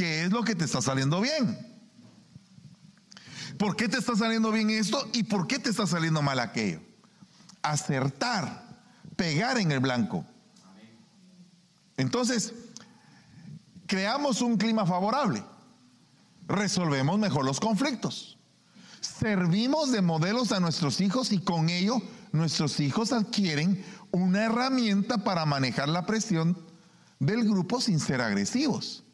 [0.00, 1.58] qué es lo que te está saliendo bien.
[3.58, 6.80] ¿Por qué te está saliendo bien esto y por qué te está saliendo mal aquello?
[7.60, 8.80] Acertar,
[9.14, 10.24] pegar en el blanco.
[11.98, 12.54] Entonces,
[13.86, 15.44] creamos un clima favorable,
[16.48, 18.38] resolvemos mejor los conflictos,
[19.02, 22.00] servimos de modelos a nuestros hijos y con ello
[22.32, 26.56] nuestros hijos adquieren una herramienta para manejar la presión
[27.18, 29.04] del grupo sin ser agresivos.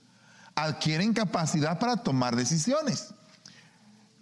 [0.57, 3.14] Adquieren capacidad para tomar decisiones.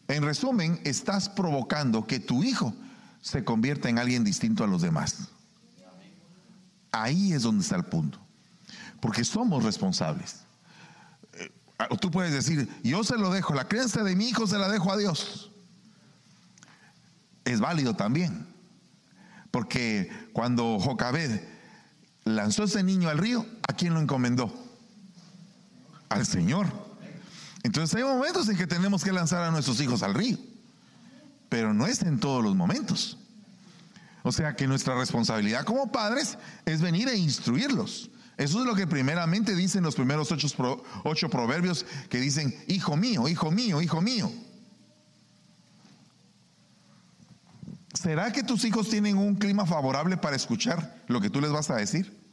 [0.08, 2.74] En resumen, estás provocando que tu hijo
[3.22, 5.28] se convierta en alguien distinto a los demás.
[6.92, 8.18] Ahí es donde está el punto.
[9.00, 10.40] Porque somos responsables.
[11.32, 11.50] Eh,
[12.00, 14.92] tú puedes decir, yo se lo dejo, la creencia de mi hijo se la dejo
[14.92, 15.50] a Dios.
[17.44, 18.46] Es válido también.
[19.50, 21.40] Porque cuando Jocabed
[22.24, 24.52] lanzó ese niño al río, ¿a quién lo encomendó?
[26.14, 26.66] Al Señor.
[27.64, 30.38] Entonces hay momentos en que tenemos que lanzar a nuestros hijos al río,
[31.48, 33.18] pero no es en todos los momentos.
[34.22, 38.10] O sea que nuestra responsabilidad como padres es venir e instruirlos.
[38.36, 43.26] Eso es lo que primeramente dicen los primeros ocho, ocho proverbios que dicen, hijo mío,
[43.28, 44.30] hijo mío, hijo mío.
[47.92, 51.70] ¿Será que tus hijos tienen un clima favorable para escuchar lo que tú les vas
[51.70, 52.23] a decir?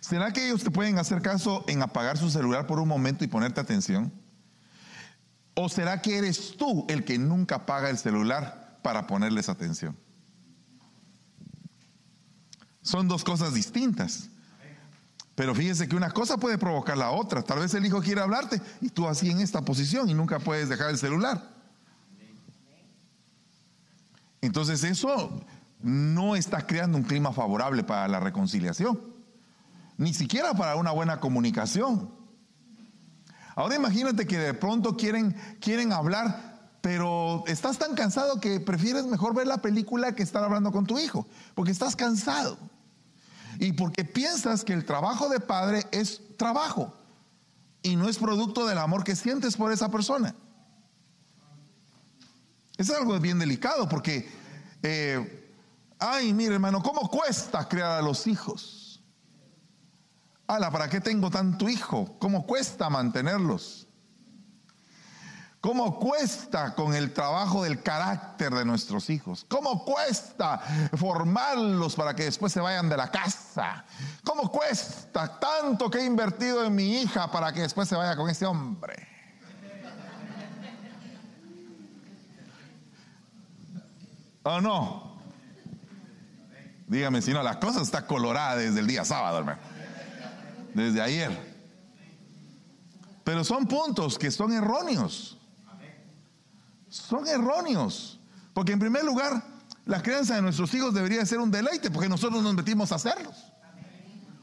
[0.00, 3.28] ¿Será que ellos te pueden hacer caso en apagar su celular por un momento y
[3.28, 4.12] ponerte atención?
[5.54, 9.96] ¿O será que eres tú el que nunca apaga el celular para ponerles atención?
[12.82, 14.30] Son dos cosas distintas.
[15.34, 17.42] Pero fíjese que una cosa puede provocar la otra.
[17.42, 20.68] Tal vez el hijo quiere hablarte y tú así en esta posición y nunca puedes
[20.68, 21.48] dejar el celular.
[24.40, 25.40] Entonces eso
[25.80, 29.00] no está creando un clima favorable para la reconciliación,
[29.98, 32.10] ni siquiera para una buena comunicación.
[33.54, 39.34] Ahora imagínate que de pronto quieren, quieren hablar, pero estás tan cansado que prefieres mejor
[39.34, 42.56] ver la película que estar hablando con tu hijo, porque estás cansado.
[43.58, 46.94] Y porque piensas que el trabajo de padre es trabajo
[47.82, 50.32] y no es producto del amor que sientes por esa persona.
[52.76, 54.30] Es algo bien delicado porque,
[54.84, 55.52] eh,
[55.98, 58.77] ay, mire hermano, ¿cómo cuesta crear a los hijos?
[60.48, 62.16] Ala, ¿para qué tengo tanto hijo?
[62.18, 63.86] ¿Cómo cuesta mantenerlos?
[65.60, 69.44] ¿Cómo cuesta con el trabajo del carácter de nuestros hijos?
[69.46, 70.58] ¿Cómo cuesta
[70.96, 73.84] formarlos para que después se vayan de la casa?
[74.24, 78.30] ¿Cómo cuesta tanto que he invertido en mi hija para que después se vaya con
[78.30, 79.06] ese hombre?
[84.44, 85.18] ¿O no?
[86.86, 89.77] Dígame si no, la cosa está colorada desde el día sábado, hermano.
[90.78, 91.36] Desde ayer.
[93.24, 95.36] Pero son puntos que son erróneos.
[96.88, 98.20] Son erróneos.
[98.54, 99.42] Porque en primer lugar,
[99.86, 103.52] la crianza de nuestros hijos debería ser un deleite, porque nosotros nos metimos a hacerlos.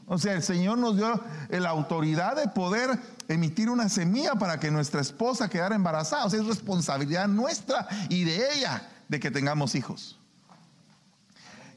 [0.04, 2.98] O sea, el Señor nos dio la autoridad de poder
[3.28, 6.26] emitir una semilla para que nuestra esposa quedara embarazada.
[6.26, 10.18] O sea, es responsabilidad nuestra y de ella de que tengamos hijos.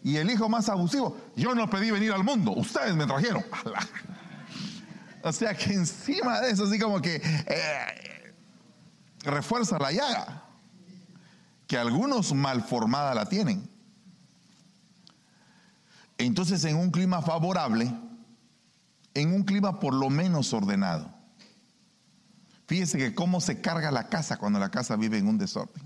[0.03, 3.44] Y el hijo más abusivo, yo no pedí venir al mundo, ustedes me trajeron.
[5.22, 8.34] O sea que encima de eso, así como que eh,
[9.24, 10.44] refuerza la llaga,
[11.68, 13.69] que algunos mal formada la tienen.
[16.18, 17.94] Entonces, en un clima favorable,
[19.13, 21.13] en un clima por lo menos ordenado,
[22.68, 25.84] fíjese que cómo se carga la casa cuando la casa vive en un desorden.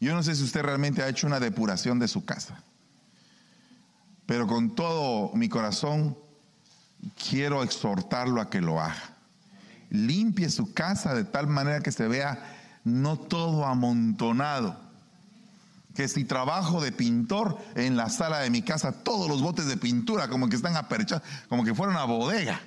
[0.00, 2.62] Yo no sé si usted realmente ha hecho una depuración de su casa,
[4.26, 6.18] pero con todo mi corazón
[7.10, 9.14] quiero exhortarlo a que lo haga.
[9.90, 12.42] Limpie su casa de tal manera que se vea
[12.84, 14.76] no todo amontonado.
[15.94, 19.76] Que si trabajo de pintor en la sala de mi casa, todos los botes de
[19.76, 22.60] pintura como que están aperchados, como que fuera una bodega.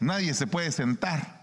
[0.00, 1.42] Nadie se puede sentar.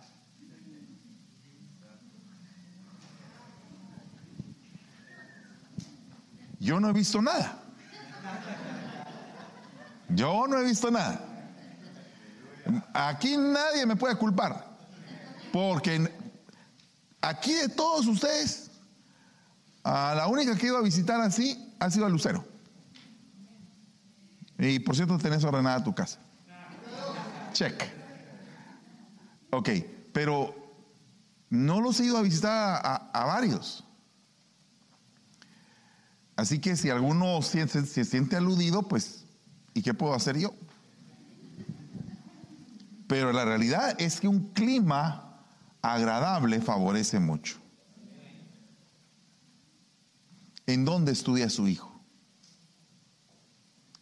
[6.59, 7.57] Yo no he visto nada.
[10.09, 11.28] Yo no he visto nada.
[12.93, 14.77] Aquí nadie me puede culpar.
[15.51, 16.11] Porque
[17.21, 18.71] aquí de todos ustedes,
[19.83, 22.45] a la única que iba a visitar así ha sido a Lucero.
[24.57, 26.19] Y por cierto, tenés ordenada tu casa.
[27.53, 27.83] Check.
[29.51, 29.69] Ok,
[30.13, 30.53] pero
[31.49, 32.81] no los he ido a visitar
[33.11, 33.83] a varios.
[36.39, 37.67] Así que si alguno se,
[38.05, 39.25] siente aludido, pues,
[39.73, 40.53] ¿y qué puedo hacer yo?
[43.09, 45.43] Pero la realidad es que un clima
[45.81, 47.57] agradable favorece mucho.
[50.67, 52.05] ¿En dónde estudia su hijo?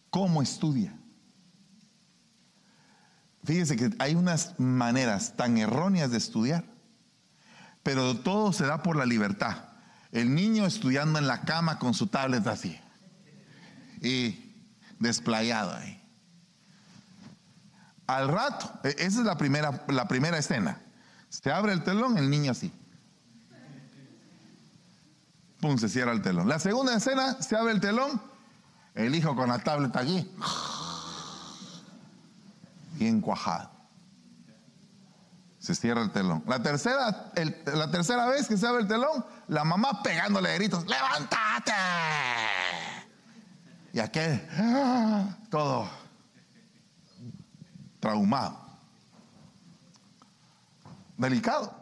[0.09, 0.99] ¿Cómo estudia?
[3.45, 6.65] Fíjese que hay unas maneras tan erróneas de estudiar,
[7.83, 9.69] pero todo se da por la libertad.
[10.11, 12.77] El niño estudiando en la cama con su tablet así
[14.01, 14.53] y
[14.99, 15.96] desplayado ahí.
[18.07, 20.81] Al rato, e, esa es la primera, la primera escena.
[21.29, 22.73] Se abre el telón, el niño así.
[25.59, 26.47] Pum, se cierra el telón.
[26.47, 28.21] La segunda escena, se abre el telón,
[28.95, 30.31] el hijo con la tablet allí.
[32.93, 33.69] Bien cuajado.
[35.59, 36.43] Se cierra el telón.
[36.47, 37.31] La tercera,
[37.65, 41.73] la tercera vez que se abre el telón, la mamá pegándole gritos, levántate.
[43.91, 45.37] Y aquel, ¡ah!
[45.49, 46.06] todo
[47.99, 48.59] traumado.
[51.17, 51.73] Delicado.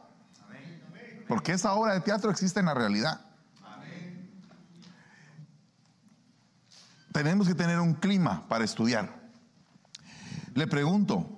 [1.27, 3.21] Porque esa obra de teatro existe en la realidad.
[7.11, 9.09] Tenemos que tener un clima para estudiar.
[10.53, 11.29] Le pregunto,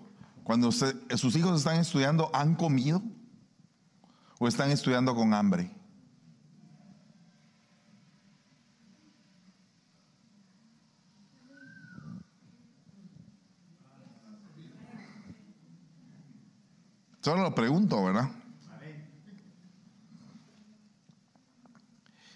[0.44, 3.02] cuando sus hijos están estudiando, ¿han comido?
[4.40, 5.77] ¿O están estudiando con hambre?
[17.28, 18.32] Solo lo pregunto, ¿verdad?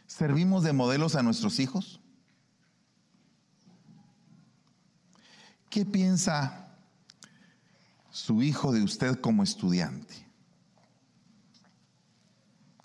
[0.05, 2.01] ¿Servimos de modelos a nuestros hijos?
[5.69, 6.75] ¿Qué piensa
[8.09, 10.27] su hijo de usted como estudiante?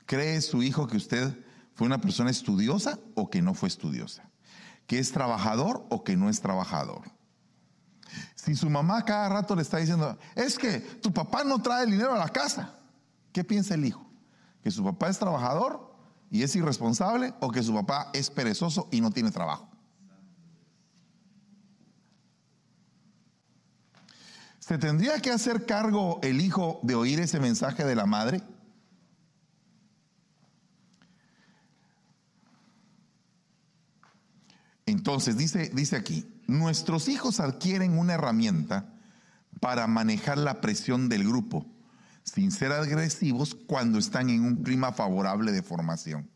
[0.05, 1.45] ¿Cree su hijo que usted
[1.75, 4.31] fue una persona estudiosa o que no fue estudiosa?
[4.87, 7.16] ¿Que es trabajador o que no es trabajador?
[8.47, 12.15] Si su mamá cada rato le está diciendo, es que tu papá no trae dinero
[12.15, 12.79] a la casa,
[13.33, 14.07] ¿qué piensa el hijo?
[14.63, 15.93] ¿Que su papá es trabajador
[16.31, 19.69] y es irresponsable o que su papá es perezoso y no tiene trabajo?
[24.61, 28.45] ¿Se tendría que hacer cargo el hijo de oír ese mensaje de la madre?
[34.87, 38.93] Entonces, dice, dice aquí, nuestros hijos adquieren una herramienta
[39.61, 41.67] para manejar la presión del grupo,
[42.23, 46.31] sin ser agresivos cuando están en un clima favorable de formación.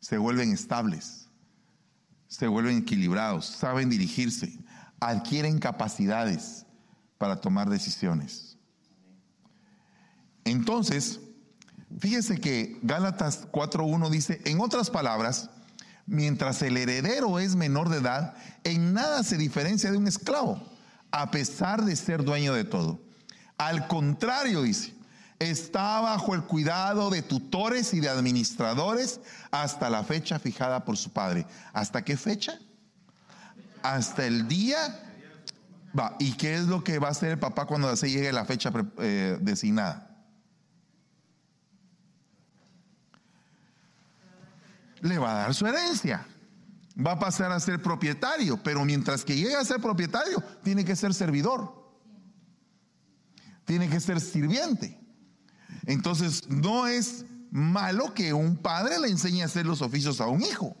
[0.00, 1.28] Se vuelven estables,
[2.28, 4.58] se vuelven equilibrados, saben dirigirse,
[5.00, 6.66] adquieren capacidades
[7.18, 8.56] para tomar decisiones.
[10.44, 11.20] Entonces,
[11.98, 15.50] fíjese que Gálatas 4.1 dice, en otras palabras,
[16.08, 18.34] mientras el heredero es menor de edad,
[18.64, 20.60] en nada se diferencia de un esclavo,
[21.10, 23.00] a pesar de ser dueño de todo.
[23.58, 24.94] Al contrario, dice,
[25.38, 29.20] está bajo el cuidado de tutores y de administradores
[29.50, 31.46] hasta la fecha fijada por su padre.
[31.72, 32.58] ¿Hasta qué fecha?
[33.82, 35.04] Hasta el día...
[35.98, 38.44] Va, ¿y qué es lo que va a hacer el papá cuando se llegue la
[38.44, 40.07] fecha eh, designada?
[45.00, 46.26] Le va a dar su herencia.
[46.98, 50.96] Va a pasar a ser propietario, pero mientras que llegue a ser propietario, tiene que
[50.96, 51.72] ser servidor.
[53.64, 54.98] Tiene que ser sirviente.
[55.86, 60.42] Entonces, no es malo que un padre le enseñe a hacer los oficios a un
[60.42, 60.76] hijo.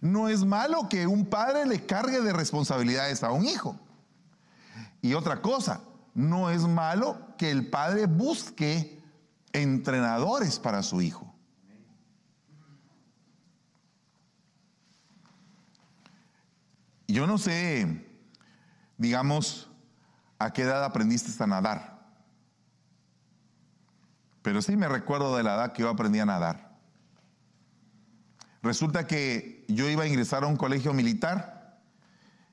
[0.00, 3.78] No es malo que un padre le cargue de responsabilidades a un hijo.
[5.02, 5.82] Y otra cosa,
[6.14, 9.02] no es malo que el padre busque
[9.52, 11.29] entrenadores para su hijo.
[17.12, 18.06] Yo no sé,
[18.96, 19.68] digamos,
[20.38, 21.98] a qué edad aprendiste a nadar.
[24.42, 26.78] Pero sí me recuerdo de la edad que yo aprendí a nadar.
[28.62, 31.80] Resulta que yo iba a ingresar a un colegio militar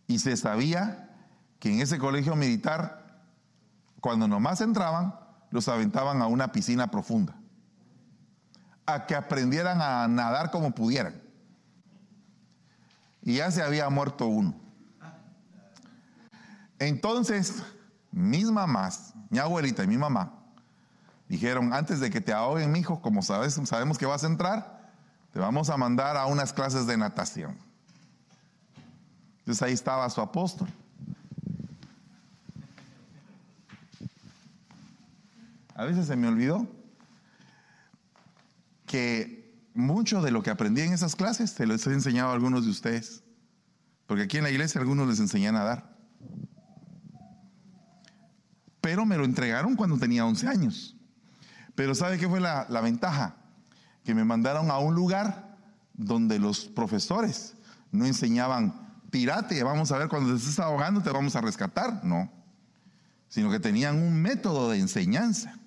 [0.07, 1.15] y se sabía
[1.59, 3.21] que en ese colegio militar,
[4.01, 5.13] cuando nomás entraban,
[5.51, 7.35] los aventaban a una piscina profunda,
[8.85, 11.26] a que aprendieran a nadar como pudieran
[13.27, 14.55] y ya se había muerto uno.
[16.79, 17.61] Entonces,
[18.09, 20.31] mis mamás, mi abuelita y mi mamá,
[21.27, 24.93] dijeron, antes de que te ahoguen, mi hijo, como sabes, sabemos que vas a entrar,
[25.33, 27.57] te vamos a mandar a unas clases de natación.
[29.39, 30.69] Entonces ahí estaba su apóstol.
[35.75, 36.65] A veces se me olvidó
[38.85, 39.36] que
[39.77, 42.71] mucho de lo que aprendí en esas clases se los he enseñado a algunos de
[42.71, 43.23] ustedes.
[44.07, 45.97] Porque aquí en la iglesia algunos les enseñan a dar.
[48.81, 50.95] pero me lo entregaron cuando tenía 11 años.
[51.75, 53.35] Pero ¿sabe qué fue la, la ventaja?
[54.05, 55.57] Que me mandaron a un lugar
[55.93, 57.55] donde los profesores
[57.91, 62.03] no enseñaban, tirate, vamos a ver, cuando te estés ahogando te vamos a rescatar.
[62.05, 62.31] No,
[63.27, 65.59] sino que tenían un método de enseñanza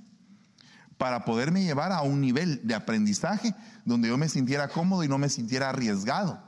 [1.01, 3.55] para poderme llevar a un nivel de aprendizaje
[3.87, 6.39] donde yo me sintiera cómodo y no me sintiera arriesgado.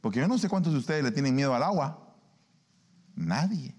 [0.00, 2.14] Porque yo no sé cuántos de ustedes le tienen miedo al agua.
[3.16, 3.74] Nadie.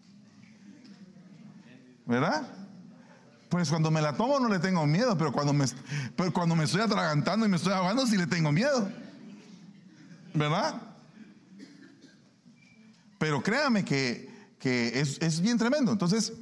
[2.06, 2.46] ¿Verdad?
[3.48, 5.64] Pues cuando me la tomo no le tengo miedo, pero cuando me,
[6.18, 8.92] pero cuando me estoy atragantando y me estoy ahogando sí le tengo miedo.
[10.34, 10.82] ¿Verdad?
[13.20, 14.30] Pero créame que,
[14.66, 15.94] es, es bien tremendo.
[15.94, 16.34] Entonces,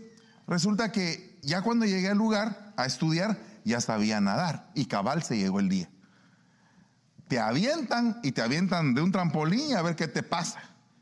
[0.48, 5.38] resulta que ya cuando llegué al lugar a estudiar, ya sabía nadar y cabal se
[5.38, 5.90] llegó el día.
[7.28, 10.60] Te avientan y te avientan de un trampolín a ver qué te pasa.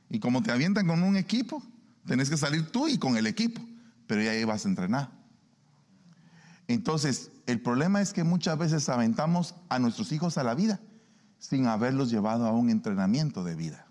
[0.09, 1.63] Y como te avientan con un equipo,
[2.05, 3.61] tenés que salir tú y con el equipo,
[4.07, 5.09] pero ya ibas entrenado.
[6.67, 10.79] Entonces, el problema es que muchas veces aventamos a nuestros hijos a la vida
[11.37, 13.85] sin haberlos llevado a un entrenamiento de vida.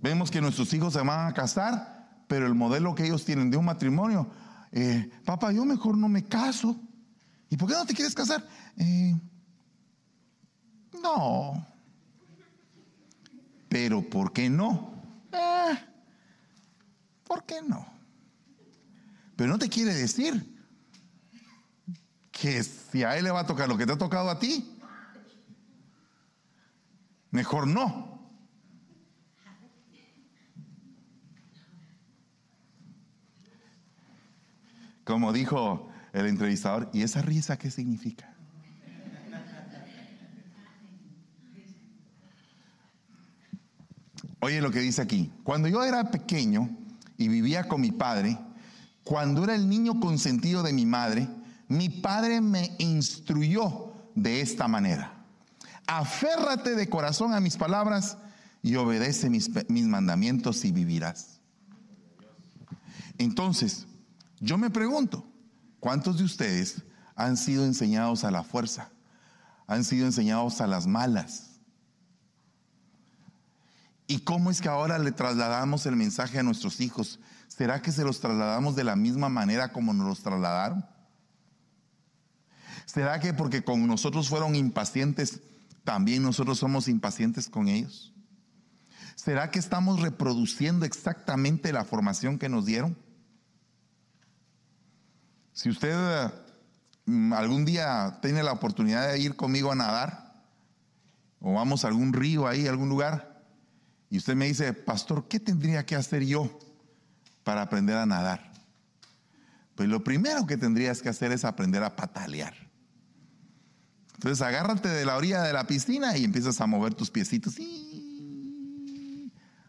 [0.00, 3.56] Vemos que nuestros hijos se van a casar, pero el modelo que ellos tienen de
[3.56, 4.28] un matrimonio,
[4.72, 6.78] eh, papá, yo mejor no me caso.
[7.50, 8.46] ¿Y por qué no te quieres casar?
[8.76, 9.14] Eh,
[11.02, 11.66] no.
[13.68, 14.92] Pero ¿por qué no?
[15.32, 15.78] Eh,
[17.24, 17.86] ¿Por qué no?
[19.36, 20.56] Pero no te quiere decir
[22.32, 24.78] que si a él le va a tocar lo que te ha tocado a ti,
[27.30, 28.17] mejor no.
[35.08, 38.30] Como dijo el entrevistador, ¿y esa risa qué significa?
[44.40, 45.32] Oye lo que dice aquí.
[45.44, 46.68] Cuando yo era pequeño
[47.16, 48.38] y vivía con mi padre,
[49.02, 51.26] cuando era el niño consentido de mi madre,
[51.68, 55.24] mi padre me instruyó de esta manera.
[55.86, 58.18] Aférrate de corazón a mis palabras
[58.62, 61.40] y obedece mis, mis mandamientos y vivirás.
[63.16, 63.86] Entonces,
[64.40, 65.26] yo me pregunto,
[65.80, 66.82] ¿cuántos de ustedes
[67.14, 68.90] han sido enseñados a la fuerza?
[69.66, 71.60] Han sido enseñados a las malas.
[74.06, 77.20] ¿Y cómo es que ahora le trasladamos el mensaje a nuestros hijos?
[77.48, 80.86] ¿Será que se los trasladamos de la misma manera como nos los trasladaron?
[82.86, 85.40] ¿Será que porque con nosotros fueron impacientes,
[85.84, 88.14] también nosotros somos impacientes con ellos?
[89.14, 92.96] ¿Será que estamos reproduciendo exactamente la formación que nos dieron?
[95.58, 96.30] Si usted
[97.06, 100.32] mm, algún día tiene la oportunidad de ir conmigo a nadar,
[101.40, 103.42] o vamos a algún río ahí, algún lugar,
[104.08, 106.60] y usted me dice, pastor, ¿qué tendría que hacer yo
[107.42, 108.52] para aprender a nadar?
[109.74, 112.54] Pues lo primero que tendrías que hacer es aprender a patalear.
[114.14, 117.56] Entonces agárrate de la orilla de la piscina y empiezas a mover tus piecitos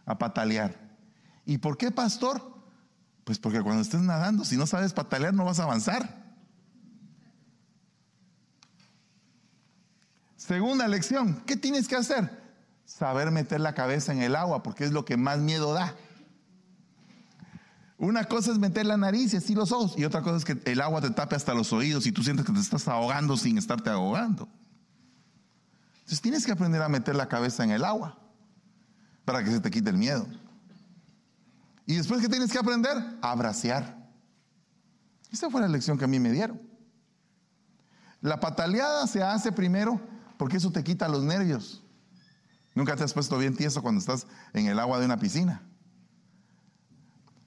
[0.05, 0.79] a patalear.
[1.47, 2.58] ¿Y por qué, pastor?
[3.29, 6.33] Pues porque cuando estés nadando, si no sabes patalear, no vas a avanzar.
[10.35, 12.41] Segunda lección, ¿qué tienes que hacer?
[12.85, 15.93] Saber meter la cabeza en el agua, porque es lo que más miedo da.
[17.99, 20.59] Una cosa es meter la nariz y así los ojos, y otra cosa es que
[20.65, 23.59] el agua te tape hasta los oídos y tú sientes que te estás ahogando sin
[23.59, 24.49] estarte ahogando.
[25.97, 28.17] Entonces tienes que aprender a meter la cabeza en el agua
[29.23, 30.25] para que se te quite el miedo.
[31.89, 32.95] Y después, ¿qué tienes que aprender?
[33.19, 33.97] A bracear.
[35.31, 36.61] Esa fue la lección que a mí me dieron.
[38.21, 39.99] La pataleada se hace primero
[40.37, 41.81] porque eso te quita los nervios.
[42.75, 45.63] Nunca te has puesto bien tieso cuando estás en el agua de una piscina.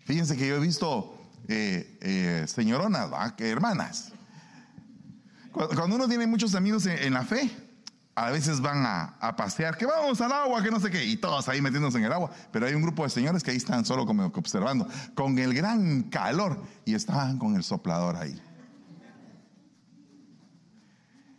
[0.07, 1.15] Fíjense que yo he visto
[1.47, 4.11] eh, eh, señoronas, hermanas.
[5.53, 7.49] Cuando uno tiene muchos amigos en la fe,
[8.15, 11.49] a veces van a, pasear, que vamos al agua, que no sé qué, y todos
[11.49, 12.31] ahí metiéndose en el agua.
[12.51, 16.03] Pero hay un grupo de señores que ahí están solo como observando, con el gran
[16.05, 18.41] calor, y estaban con el soplador ahí.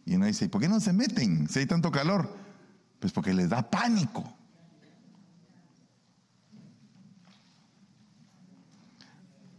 [0.06, 2.36] Y uno dice, ¿por qué no se meten si hay tanto calor?
[3.00, 4.24] Pues porque les da pánico.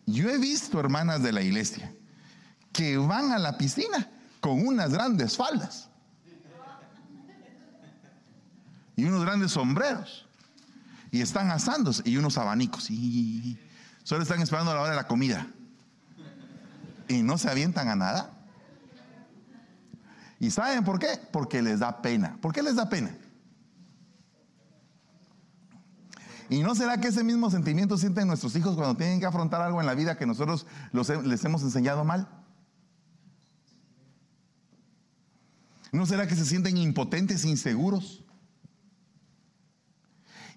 [0.06, 1.94] Yo he visto hermanas de la iglesia
[2.72, 5.88] que van a la piscina con unas grandes faldas
[8.96, 10.26] y unos grandes sombreros.
[11.10, 12.90] Y están asándose y unos abanicos.
[12.90, 13.58] Y
[14.02, 15.46] solo están esperando a la hora de la comida.
[17.08, 18.30] Y no se avientan a nada.
[20.40, 21.20] ¿Y saben por qué?
[21.32, 22.36] Porque les da pena.
[22.40, 23.16] ¿Por qué les da pena?
[26.50, 29.80] ¿Y no será que ese mismo sentimiento sienten nuestros hijos cuando tienen que afrontar algo
[29.80, 32.28] en la vida que nosotros les hemos enseñado mal?
[35.92, 38.24] ¿No será que se sienten impotentes, inseguros?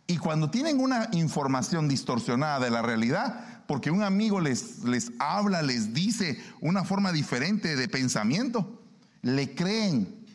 [0.08, 5.62] Y cuando tienen una información distorsionada de la realidad, porque un amigo les, les habla,
[5.62, 8.82] les dice una forma diferente de pensamiento,
[9.22, 10.26] le creen,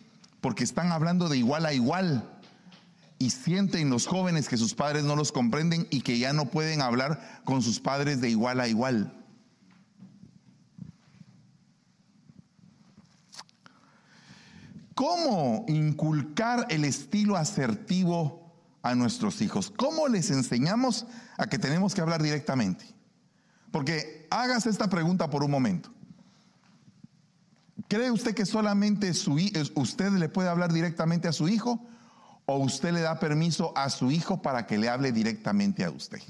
[0.43, 2.29] porque están hablando de igual a igual.
[3.19, 6.83] Y sienten los jóvenes que sus padres no los comprenden y que ya no pueden
[6.83, 9.14] hablar con sus padres de igual a igual.
[14.95, 18.42] ¿Cómo inculcar el estilo asertivo
[18.83, 19.73] a nuestros hijos?
[19.77, 21.07] ¿Cómo les enseñamos
[21.39, 22.85] a que tenemos que hablar directamente?
[23.71, 25.91] Porque hagas esta pregunta por un momento.
[27.89, 29.39] ¿Cree usted que solamente su,
[29.75, 31.87] usted le puede hablar directamente a su hijo
[32.47, 36.21] o usted le da permiso a su hijo para que le hable directamente a usted?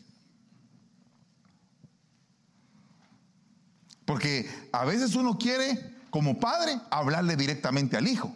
[4.04, 8.34] Porque a veces uno quiere, como padre, hablarle directamente al hijo.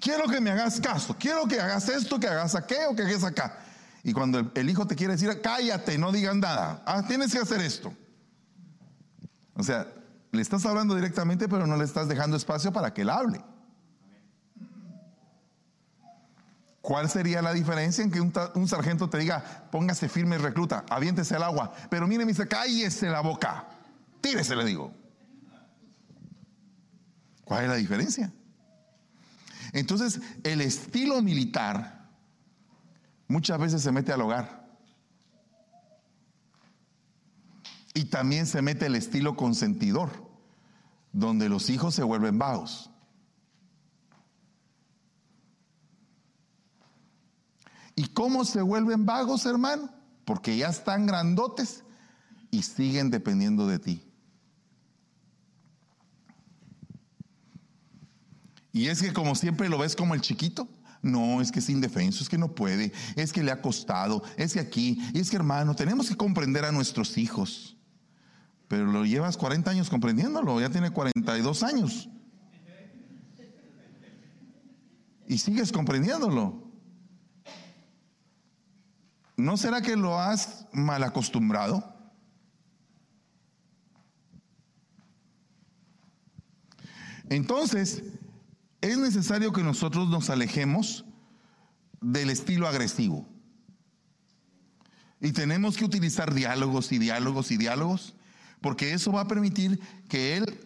[0.00, 3.58] Quiero que me hagas caso, quiero que hagas esto, que hagas aquello, que hagas acá.
[4.02, 7.60] Y cuando el, hijo te quiere decir, cállate, no digas nada, ah, tienes que hacer
[7.60, 7.92] esto.
[9.54, 9.88] O sea,
[10.30, 13.42] le estás hablando directamente, pero no le estás dejando espacio para que él hable.
[16.82, 21.42] ¿Cuál sería la diferencia en que un, sargento te diga, póngase firme recluta, aviéntese al
[21.42, 21.72] agua?
[21.90, 23.66] Pero mire, me dice, cállese la boca,
[24.20, 24.94] tírese, le digo.
[27.44, 28.32] ¿Cuál es la diferencia?
[29.76, 32.08] Entonces, el estilo militar
[33.28, 34.66] muchas veces se mete al hogar.
[37.92, 40.10] Y también se mete el estilo consentidor,
[41.12, 42.90] donde los hijos se vuelven vagos.
[47.96, 49.90] ¿Y cómo se vuelven vagos, hermano?
[50.24, 51.84] Porque ya están grandotes
[52.50, 54.10] y siguen dependiendo de ti.
[58.76, 60.68] Y es que como siempre lo ves como el chiquito.
[61.00, 64.52] No, es que es indefenso, es que no puede, es que le ha costado, es
[64.52, 67.78] que aquí, y es que hermano, tenemos que comprender a nuestros hijos.
[68.68, 72.10] Pero lo llevas 40 años comprendiéndolo, ya tiene 42 años.
[75.26, 76.70] Y sigues comprendiéndolo.
[79.38, 81.82] ¿No será que lo has mal acostumbrado?
[87.30, 88.02] Entonces,
[88.80, 91.04] es necesario que nosotros nos alejemos
[92.00, 93.28] del estilo agresivo.
[95.20, 98.14] Y tenemos que utilizar diálogos y diálogos y diálogos,
[98.60, 100.60] porque eso va a permitir que él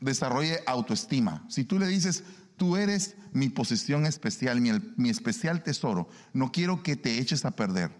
[0.00, 1.44] desarrolle autoestima.
[1.48, 2.24] Si tú le dices,
[2.56, 7.52] tú eres mi posesión especial, mi, mi, especial tesoro, no quiero que te eches a
[7.52, 7.92] perder.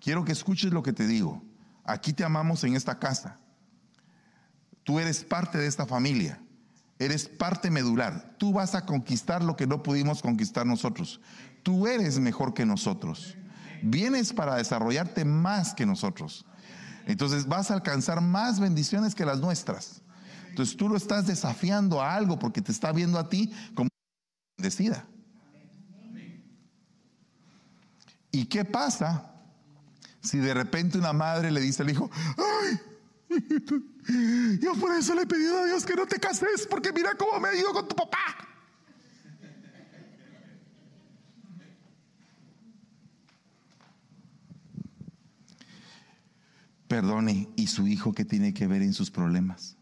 [0.00, 1.42] Quiero que escuches lo que te digo.
[1.84, 3.38] Aquí te amamos en esta casa.
[4.82, 6.40] Tú eres parte de esta familia.
[6.98, 8.36] Eres parte medular.
[8.38, 11.20] Tú vas a conquistar lo que no pudimos conquistar nosotros.
[11.62, 13.36] Tú eres mejor que nosotros.
[13.82, 16.46] Vienes para desarrollarte más que nosotros.
[17.06, 20.02] Entonces vas a alcanzar más bendiciones que las nuestras.
[20.48, 23.90] Entonces tú lo estás desafiando a algo porque te está viendo a ti como
[24.56, 25.06] bendecida.
[28.32, 29.32] ¿Y qué pasa
[30.22, 32.95] si de repente una madre le dice al hijo, ¡ay!
[34.60, 37.40] Yo por eso le he pedido a Dios que no te cases, porque mira cómo
[37.40, 38.18] me ha ido con tu papá.
[46.88, 49.76] Perdone, ¿y su hijo qué tiene que ver en sus problemas?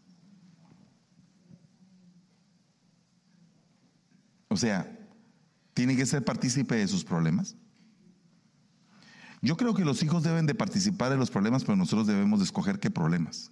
[4.47, 4.89] O sea,
[5.73, 7.55] ¿tiene que ser partícipe de sus problemas?
[9.45, 12.45] Yo creo que los hijos deben de participar en los problemas, pero nosotros debemos de
[12.45, 13.51] escoger qué problemas.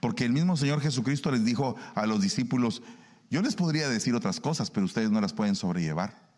[0.00, 2.82] Porque el mismo Señor Jesucristo les dijo a los discípulos,
[3.30, 6.28] yo les podría decir otras cosas, pero ustedes no las pueden sobrellevar.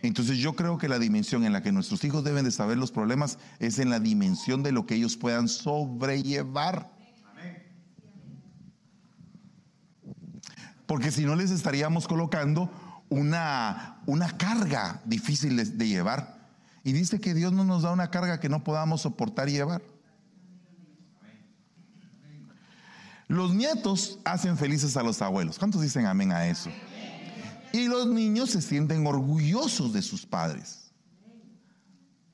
[0.00, 2.92] Entonces yo creo que la dimensión en la que nuestros hijos deben de saber los
[2.92, 6.90] problemas es en la dimensión de lo que ellos puedan sobrellevar.
[10.86, 12.70] Porque si no les estaríamos colocando
[13.10, 16.35] una, una carga difícil de llevar.
[16.86, 19.82] Y dice que Dios no nos da una carga que no podamos soportar y llevar.
[23.26, 25.58] Los nietos hacen felices a los abuelos.
[25.58, 26.70] ¿Cuántos dicen amén a eso?
[27.72, 30.92] Y los niños se sienten orgullosos de sus padres.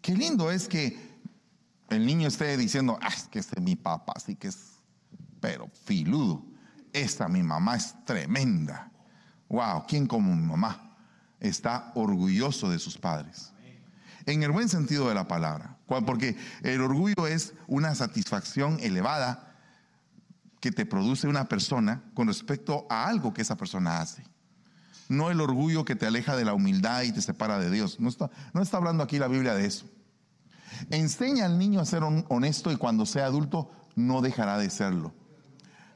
[0.03, 0.99] Qué lindo es que
[1.89, 4.73] el niño esté diciendo, ah, que este es mi papá, así que es,
[5.41, 6.45] pero filudo.
[6.93, 8.93] Esta mi mamá es tremenda.
[9.49, 10.95] Wow, ¿quién como mi mamá
[11.41, 13.52] está orgulloso de sus padres?
[14.27, 19.57] En el buen sentido de la palabra, porque el orgullo es una satisfacción elevada
[20.61, 24.25] que te produce una persona con respecto a algo que esa persona hace.
[25.09, 27.99] No el orgullo que te aleja de la humildad y te separa de Dios.
[27.99, 29.87] No está, no está hablando aquí la Biblia de eso.
[30.91, 35.13] Enseña al niño a ser honesto y cuando sea adulto no dejará de serlo.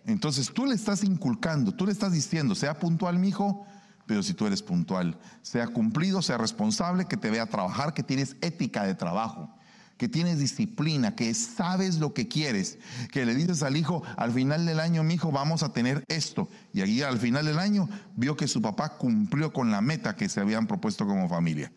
[0.04, 3.66] Entonces tú le estás inculcando, tú le estás diciendo, sea puntual, mi hijo,
[4.06, 8.36] pero si tú eres puntual, sea cumplido, sea responsable, que te vea trabajar, que tienes
[8.40, 9.52] ética de trabajo,
[9.96, 12.78] que tienes disciplina, que sabes lo que quieres,
[13.10, 16.48] que le dices al hijo, al final del año, mi hijo, vamos a tener esto.
[16.72, 20.28] Y ahí al final del año vio que su papá cumplió con la meta que
[20.28, 21.72] se habían propuesto como familia.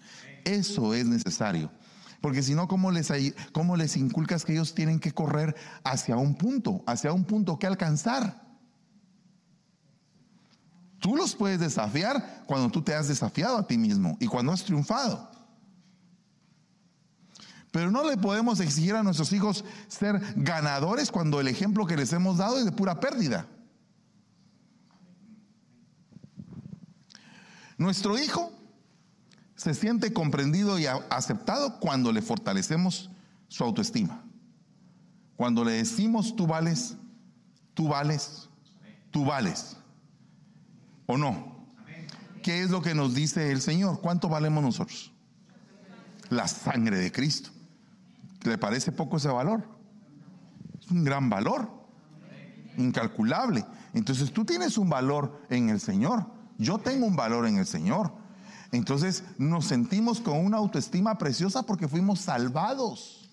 [0.46, 1.72] Eso es necesario.
[2.22, 3.12] Porque si no, ¿cómo les,
[3.54, 7.68] ¿cómo les inculcas que ellos tienen que correr hacia un punto, hacia un punto que
[7.68, 8.49] alcanzar?
[11.00, 14.64] Tú los puedes desafiar cuando tú te has desafiado a ti mismo y cuando has
[14.64, 15.30] triunfado.
[17.72, 22.12] Pero no le podemos exigir a nuestros hijos ser ganadores cuando el ejemplo que les
[22.14, 23.46] hemos dado es de pura pérdida.
[27.78, 28.52] Nuestro hijo
[29.56, 33.10] se siente comprendido y aceptado cuando le fortalecemos
[33.48, 34.24] su autoestima.
[35.38, 36.96] Cuando le decimos tú vales,
[37.74, 38.50] tú vales,
[39.12, 39.79] tú vales.
[41.12, 41.66] ¿O no?
[42.44, 44.00] ¿Qué es lo que nos dice el Señor?
[44.00, 45.12] ¿Cuánto valemos nosotros?
[46.30, 47.50] La sangre de Cristo.
[48.44, 49.68] ¿Le parece poco ese valor?
[50.80, 51.68] Es un gran valor,
[52.78, 53.66] incalculable.
[53.96, 56.28] Entonces tú tienes un valor en el Señor.
[56.60, 58.14] Yo tengo un valor en el Señor.
[58.72, 63.32] Entonces nos sentimos con una autoestima preciosa porque fuimos salvados.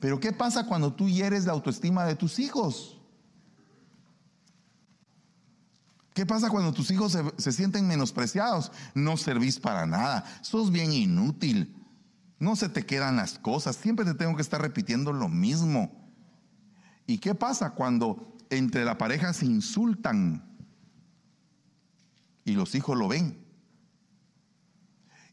[0.00, 2.99] Pero ¿qué pasa cuando tú hieres la autoestima de tus hijos?
[6.20, 8.72] ¿Qué pasa cuando tus hijos se, sienten menospreciados?
[8.94, 11.74] No servís para nada, sos bien inútil,
[12.38, 16.12] no se te quedan las cosas, siempre te tengo que estar repitiendo lo mismo.
[17.06, 20.44] ¿Y qué pasa cuando entre la pareja se insultan
[22.44, 23.42] y los hijos lo ven?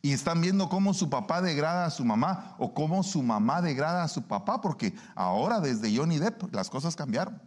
[0.02, 4.04] y están viendo cómo su papá degrada a su mamá o cómo su mamá degrada
[4.04, 7.42] a su papá, porque ahora desde Johnny Depp las cosas cambiaron.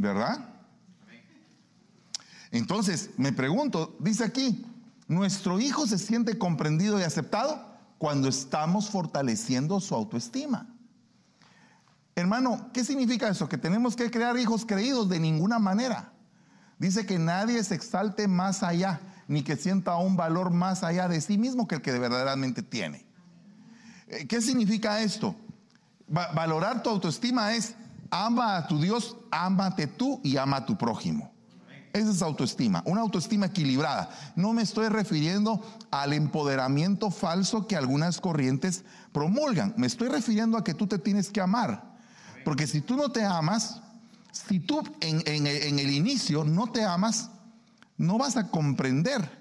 [0.00, 0.38] ¿Verdad?
[2.50, 4.64] Entonces, me pregunto, dice aquí,
[5.08, 7.62] nuestro hijo se siente comprendido y aceptado
[7.98, 10.66] cuando estamos fortaleciendo su autoestima.
[12.16, 13.48] Hermano, ¿qué significa eso?
[13.48, 16.12] Que tenemos que crear hijos creídos de ninguna manera.
[16.78, 21.20] Dice que nadie se exalte más allá, ni que sienta un valor más allá de
[21.20, 23.04] sí mismo que el que verdaderamente tiene.
[24.08, 25.36] Eh, ¿Qué significa esto?
[26.08, 27.76] valorar tu autoestima es
[28.10, 31.32] ama a tu Dios, ámate tú y ama a tu prójimo.
[31.92, 34.10] Esa es autoestima, una autoestima equilibrada.
[34.36, 39.74] No me estoy refiriendo al empoderamiento falso que algunas corrientes promulgan.
[39.76, 41.96] Me estoy refiriendo a que tú te tienes que amar.
[42.44, 43.80] Porque si tú no te amas,
[44.30, 47.30] si tú en, el inicio no te amas,
[47.96, 49.40] no vas a comprender.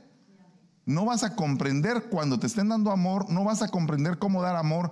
[0.85, 4.55] No vas a comprender cuando te estén dando amor, no vas a comprender cómo dar
[4.55, 4.91] amor.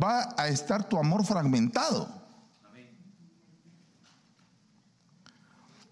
[0.00, 2.21] Va a estar tu amor fragmentado.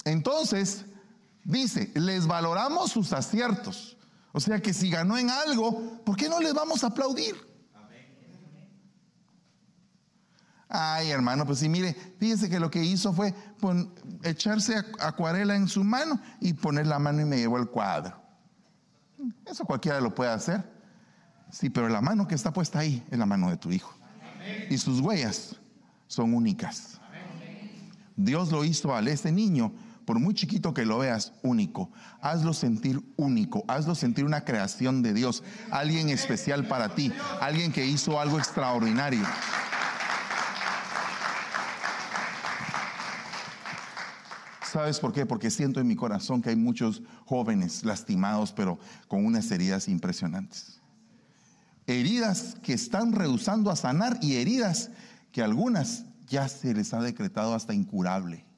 [0.04, 0.84] Entonces,
[1.44, 3.96] dice, les valoramos sus aciertos.
[4.32, 7.34] O sea que si ganó en algo, ¿por qué no les vamos a aplaudir?
[10.72, 13.34] Ay, hermano, pues sí, mire, fíjese que lo que hizo fue
[14.22, 18.22] echarse acuarela en su mano y poner la mano y me llevó el cuadro.
[19.44, 20.64] Eso cualquiera lo puede hacer.
[21.50, 23.92] Sí, pero la mano que está puesta ahí es la mano de tu hijo.
[24.70, 25.56] Y sus huellas
[26.06, 27.00] son únicas.
[28.16, 29.72] Dios lo hizo a este niño,
[30.10, 31.92] por muy chiquito que lo veas, único.
[32.20, 37.86] Hazlo sentir único, hazlo sentir una creación de Dios, alguien especial para ti, alguien que
[37.86, 39.22] hizo algo extraordinario.
[44.64, 45.26] ¿Sabes por qué?
[45.26, 50.80] Porque siento en mi corazón que hay muchos jóvenes lastimados, pero con unas heridas impresionantes.
[51.86, 54.90] Heridas que están rehusando a sanar y heridas
[55.30, 58.49] que algunas ya se les ha decretado hasta incurable.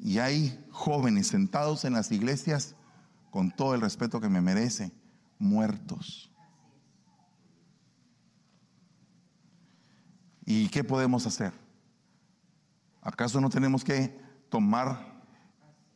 [0.00, 2.76] Y hay jóvenes sentados en las iglesias,
[3.30, 4.92] con todo el respeto que me merece,
[5.38, 6.30] muertos.
[10.44, 11.52] ¿Y qué podemos hacer?
[13.02, 15.22] ¿Acaso no tenemos que tomar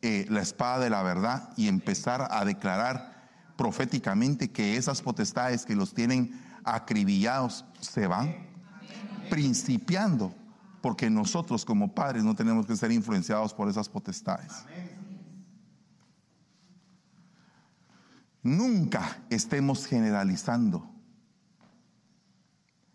[0.01, 5.75] eh, la espada de la verdad y empezar a declarar proféticamente que esas potestades que
[5.75, 8.35] los tienen acribillados se van?
[9.29, 10.35] Principiando,
[10.83, 14.51] porque nosotros como padres no tenemos que ser influenciados por esas potestades.
[18.41, 20.85] Nunca estemos generalizando.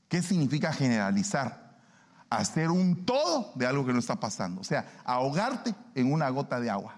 [0.07, 1.79] ¿Qué significa generalizar?
[2.29, 4.61] Hacer un todo de algo que no está pasando.
[4.61, 6.97] O sea, ahogarte en una gota de agua.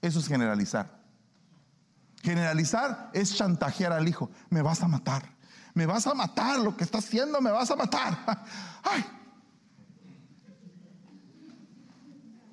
[0.00, 0.98] Eso es generalizar.
[2.22, 4.30] Generalizar es chantajear al hijo.
[4.48, 5.28] Me vas a matar.
[5.74, 6.58] Me vas a matar.
[6.60, 8.16] Lo que está haciendo me vas a matar.
[8.82, 9.04] Ay.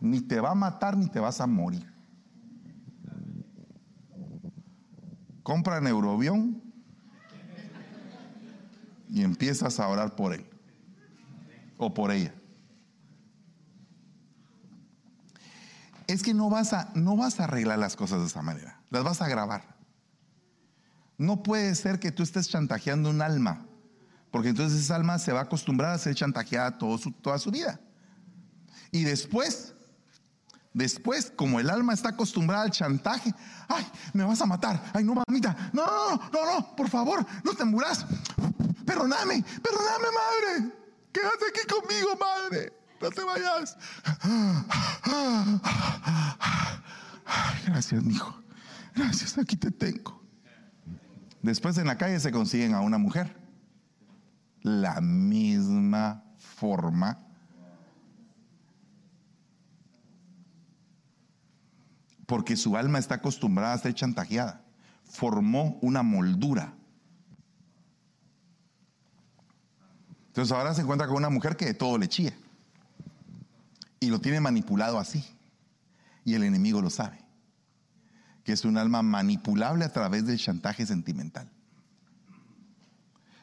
[0.03, 1.93] Ni te va a matar ni te vas a morir.
[5.43, 6.61] compra Neurobión
[9.09, 10.45] y empiezas a orar por él
[11.77, 12.33] o por ella.
[16.07, 19.03] Es que no vas a no vas a arreglar las cosas de esa manera, las
[19.03, 19.75] vas a grabar.
[21.17, 23.65] No puede ser que tú estés chantajeando un alma,
[24.31, 27.79] porque entonces esa alma se va a acostumbrar a ser chantajeada todo toda su vida.
[28.91, 29.72] Y después
[30.73, 33.33] Después, como el alma está acostumbrada al chantaje,
[33.67, 37.53] ay, me vas a matar, ay, no, mamita, no, no, no, no, por favor, no
[37.53, 38.05] te muras.
[38.85, 40.71] Perdóname, perdóname, madre.
[41.11, 42.73] Quédate aquí conmigo, madre.
[42.99, 43.77] No te vayas.
[47.65, 48.43] gracias, hijo.
[48.95, 50.23] Gracias, aquí te tengo.
[51.41, 53.35] Después en la calle se consiguen a una mujer.
[54.61, 57.19] La misma forma
[62.33, 64.59] porque su alma está acostumbrada a ser chantajeada.
[65.03, 66.73] Formó una moldura.
[70.29, 72.33] Entonces ahora se encuentra con una mujer que de todo le chía.
[73.99, 75.23] Y lo tiene manipulado así.
[76.25, 77.19] Y el enemigo lo sabe.
[78.43, 81.47] Que es un alma manipulable a través del chantaje sentimental.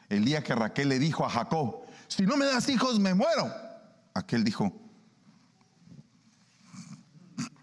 [0.09, 3.53] El día que Raquel le dijo a Jacob, si no me das hijos me muero.
[4.13, 4.77] Aquel dijo,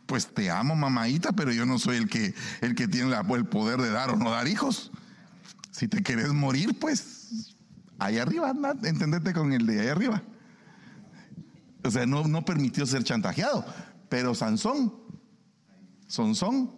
[0.09, 3.79] pues te amo, mamadita, pero yo no soy el que, el que tiene el poder
[3.79, 4.91] de dar o no dar hijos.
[5.71, 7.55] Si te quieres morir, pues
[7.99, 10.23] ahí arriba, anda, entendete con el de ahí arriba.
[11.85, 13.67] O sea, no, no permitió ser chantajeado.
[14.09, 14.95] Pero Sansón,
[16.07, 16.75] Sansón,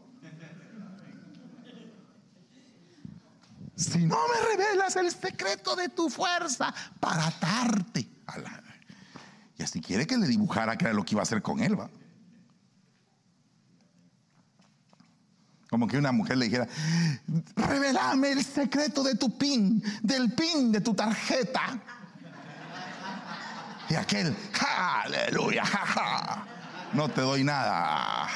[3.77, 8.09] si no me revelas el secreto de tu fuerza para atarte.
[9.57, 11.89] Y así quiere que le dibujara lo que iba a hacer con él, ¿va?
[15.71, 16.67] Como que una mujer le dijera,
[17.55, 21.81] revelame el secreto de tu pin, del pin de tu tarjeta.
[23.89, 24.37] Y aquel,
[24.77, 25.63] aleluya,
[26.93, 28.27] no te doy nada.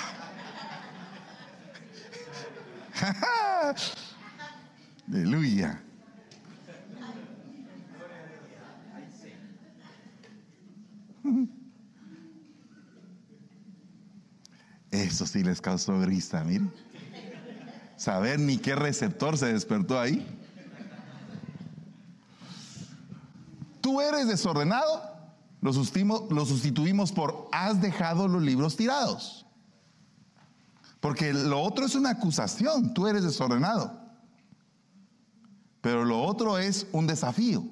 [5.09, 5.81] aleluya.
[14.93, 16.84] Eso sí les causó risa, miren
[18.05, 20.27] saber ni qué receptor se despertó ahí.
[23.81, 25.03] Tú eres desordenado,
[25.63, 29.47] lo sustituimos, lo sustituimos por has dejado los libros tirados.
[31.01, 33.99] Porque lo otro es una acusación, tú eres desordenado.
[35.81, 37.65] Pero lo otro es un desafío.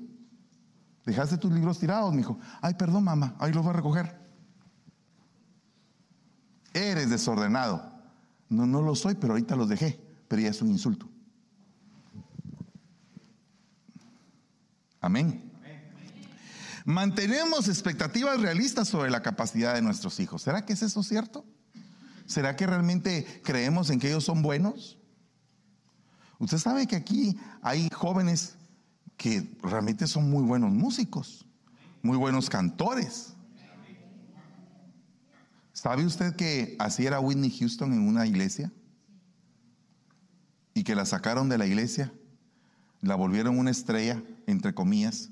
[1.05, 2.39] Dejaste tus libros tirados, mi hijo.
[2.63, 4.19] Ay, perdón, mamá, ahí los voy a recoger.
[6.73, 7.83] Eres desordenado.
[8.49, 11.07] No, no lo soy, pero ahorita los dejé pero es un insulto.
[14.99, 15.53] Amén.
[16.87, 20.41] Mantenemos expectativas realistas sobre la capacidad de nuestros hijos.
[20.41, 21.45] ¿Será que es eso cierto?
[22.25, 24.97] ¿Será que realmente creemos en que ellos son buenos?
[26.39, 28.55] Usted sabe que aquí hay jóvenes
[29.19, 31.45] que realmente son muy buenos músicos,
[32.01, 33.35] muy buenos cantores.
[35.75, 38.73] ¿Sabe usted que así era Whitney Houston en una iglesia?
[40.75, 42.13] Y que la sacaron de la iglesia,
[43.01, 45.31] la volvieron una estrella, entre comillas,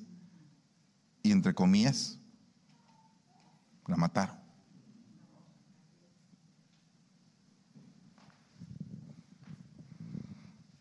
[1.23, 2.19] y entre comillas,
[3.87, 4.41] la mataron.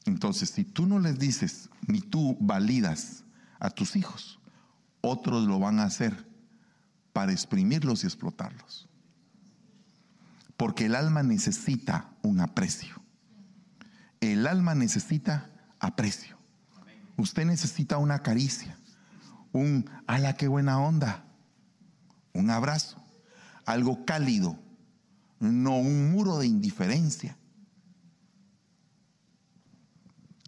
[0.06, 3.24] Entonces, si tú no les dices, ni tú validas
[3.60, 4.39] a tus hijos,
[5.02, 6.28] otros lo van a hacer
[7.13, 8.88] para exprimirlos y explotarlos.
[10.58, 12.99] Porque el alma necesita un aprecio.
[14.19, 16.38] El alma necesita aprecio.
[17.17, 18.77] Usted necesita una caricia,
[19.51, 21.25] un ala qué buena onda,
[22.34, 23.01] un abrazo,
[23.65, 24.58] algo cálido,
[25.39, 27.38] no un muro de indiferencia.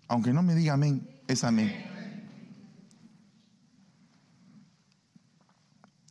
[0.07, 1.73] Aunque no me diga amén, es amén.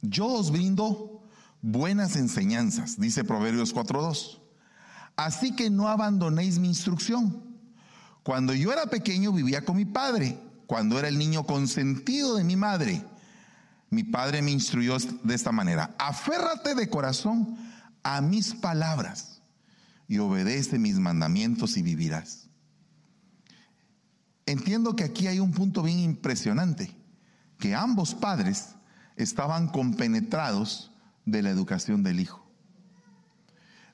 [0.02, 1.22] Yo os brindo
[1.60, 4.40] buenas enseñanzas, dice Proverbios 4.2.
[5.16, 7.49] Así que no abandonéis mi instrucción
[8.22, 10.38] Cuando yo era pequeño vivía con mi padre,
[10.70, 13.04] cuando era el niño consentido de mi madre.
[13.90, 17.58] Mi padre me instruyó de esta manera, aférrate de corazón
[18.04, 19.42] a mis palabras
[20.06, 22.48] y obedece mis mandamientos y vivirás.
[24.46, 26.96] Entiendo que aquí hay un punto bien impresionante,
[27.58, 28.76] que ambos padres
[29.16, 30.92] estaban compenetrados
[31.24, 32.48] de la educación del hijo.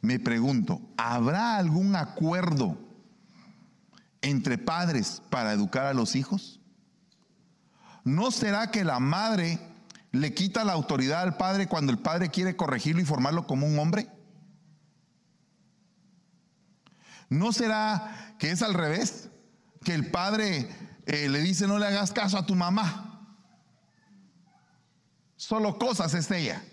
[0.02, 2.85] Me pregunto, ¿habrá algún acuerdo
[4.26, 6.60] entre padres para educar a los hijos?
[8.04, 9.58] ¿No será que la madre
[10.12, 13.78] le quita la autoridad al padre cuando el padre quiere corregirlo y formarlo como un
[13.78, 14.08] hombre?
[17.28, 19.28] ¿No será que es al revés?
[19.84, 20.68] Que el padre
[21.06, 23.36] eh, le dice no le hagas caso a tu mamá.
[25.36, 26.64] Solo cosas es ella.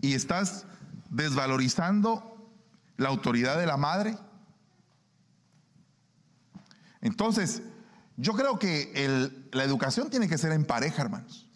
[0.00, 0.66] Y estás
[1.10, 2.52] desvalorizando
[2.96, 4.16] la autoridad de la madre.
[7.04, 7.62] Entonces,
[8.16, 11.46] yo creo que la educación tiene que ser en pareja, hermanos.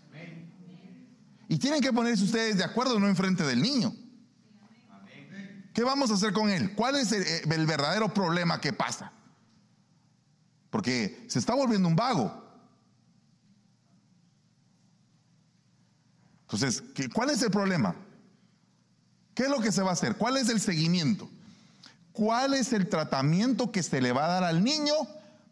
[1.48, 3.94] Y tienen que ponerse ustedes de acuerdo, no enfrente del niño.
[5.72, 6.74] ¿Qué vamos a hacer con él?
[6.74, 9.10] ¿Cuál es el, verdadero problema que pasa?
[10.68, 12.44] Porque se está volviendo un vago.
[16.42, 16.82] Entonces,
[17.14, 17.96] ¿cuál es el problema?
[19.34, 20.16] ¿Qué es lo que se va a hacer?
[20.16, 21.30] ¿Cuál es el seguimiento?
[22.12, 24.92] ¿Cuál es el tratamiento que se le va a dar al niño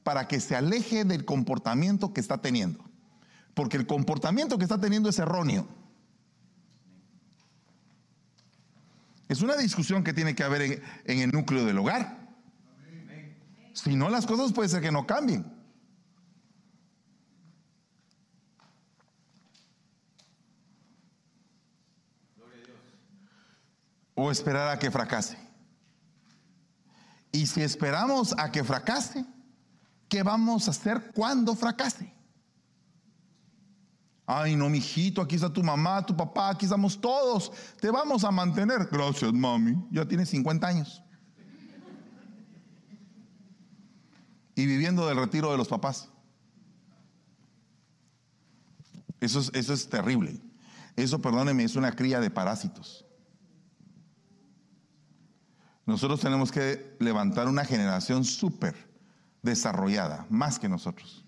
[0.06, 2.78] para que se aleje del comportamiento que está teniendo?
[3.54, 5.66] Porque el comportamiento que está teniendo es erróneo.
[9.26, 12.24] Es una discusión que tiene que haber en, el núcleo del hogar.
[13.72, 15.44] Si no, las cosas puede ser que no cambien.
[24.14, 25.36] O esperar a que fracase.
[27.32, 29.26] Y si esperamos a que fracase,
[30.08, 32.12] ¿qué vamos a hacer cuando fracase?
[34.26, 37.52] Ay, no, mijito, aquí está tu mamá, tu papá, aquí estamos todos.
[37.80, 38.88] Te vamos a mantener.
[38.90, 39.76] Gracias, mami.
[39.90, 41.02] Ya tienes 50 años.
[44.56, 46.08] Y viviendo del retiro de los papás.
[49.20, 50.40] Eso es, eso es terrible.
[50.96, 53.04] Eso, perdóneme, es una cría de parásitos.
[55.84, 58.85] Nosotros tenemos que levantar una generación súper
[59.42, 61.24] desarrollada, más que nosotros.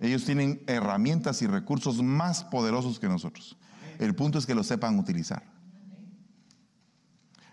[0.00, 3.56] Ellos tienen herramientas y recursos más poderosos que nosotros.
[3.98, 5.42] El punto es que lo sepan utilizar.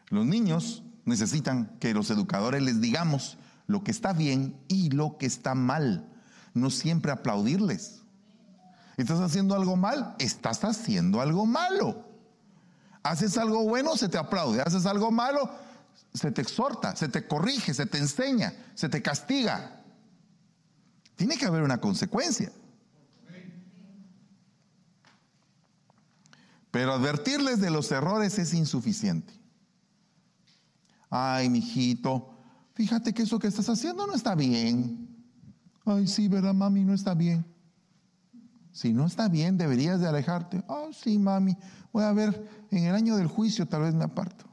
[0.09, 5.25] Los niños necesitan que los educadores les digamos lo que está bien y lo que
[5.25, 6.07] está mal.
[6.53, 8.03] No siempre aplaudirles.
[8.97, 10.15] ¿Estás haciendo algo mal?
[10.19, 12.05] Estás haciendo algo malo.
[13.03, 14.61] Haces algo bueno, se te aplaude.
[14.61, 15.49] Haces algo malo,
[16.13, 19.83] se te exhorta, se te corrige, se te enseña, se te castiga.
[21.15, 22.51] Tiene que haber una consecuencia.
[26.71, 29.33] Pero advertirles de los errores es insuficiente.
[31.09, 32.37] Ay, mijito,
[32.73, 35.07] fíjate que eso que estás haciendo no está bien.
[35.85, 36.83] Ay, sí, ¿verdad, mami?
[36.83, 37.45] No está bien.
[38.71, 40.63] Si no está bien, deberías de alejarte.
[40.67, 41.55] Oh, sí, mami.
[41.93, 44.44] Voy a ver, en el año del juicio tal vez me aparto.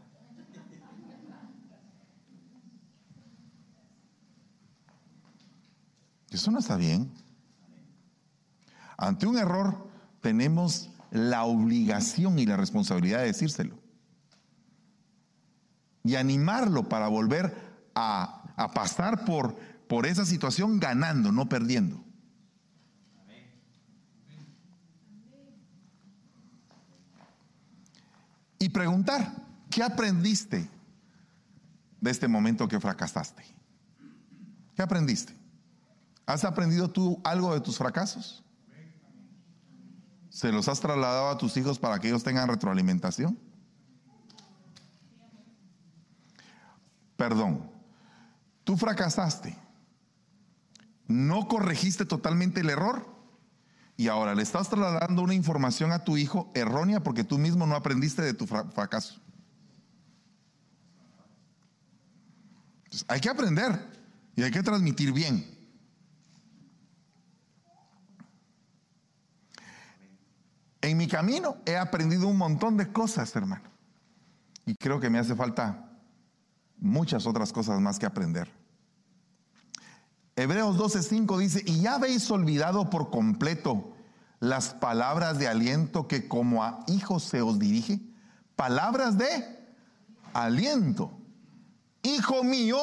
[6.33, 7.12] Eso no está bien.
[8.97, 9.88] Ante un error
[10.21, 13.79] tenemos la obligación y la responsabilidad de decírselo.
[16.05, 17.55] Y animarlo para volver
[17.95, 19.57] a, a pasar por,
[19.88, 22.03] por esa situación ganando, no perdiendo.
[28.59, 29.35] Y preguntar,
[29.71, 30.71] ¿qué aprendiste
[32.01, 33.42] de este momento que fracasaste?
[34.77, 35.41] ¿Qué aprendiste?
[36.26, 38.44] ¿Has aprendido tú algo de tus fracasos?
[40.30, 43.38] ¿Se los has trasladado a tus hijos para que ellos tengan retroalimentación?
[47.16, 47.70] Perdón,
[48.64, 49.56] tú fracasaste,
[51.06, 53.06] no corregiste totalmente el error
[53.96, 57.77] y ahora le estás trasladando una información a tu hijo errónea porque tú mismo no
[57.77, 59.20] aprendiste de tu fracaso.
[63.08, 63.88] hay que aprender
[64.37, 65.52] y hay que transmitir bien.
[70.83, 73.62] En mi camino he aprendido un montón de cosas, hermano.
[74.66, 75.88] Y creo que me hace falta
[76.76, 78.50] muchas otras cosas más que aprender.
[80.35, 83.92] Hebreos 12:5 dice, y ya habéis olvidado por completo
[84.40, 88.00] las palabras de aliento que como a hijos se os dirige.
[88.56, 89.28] Palabras de
[90.33, 91.12] aliento.
[92.02, 92.78] Hijo mío,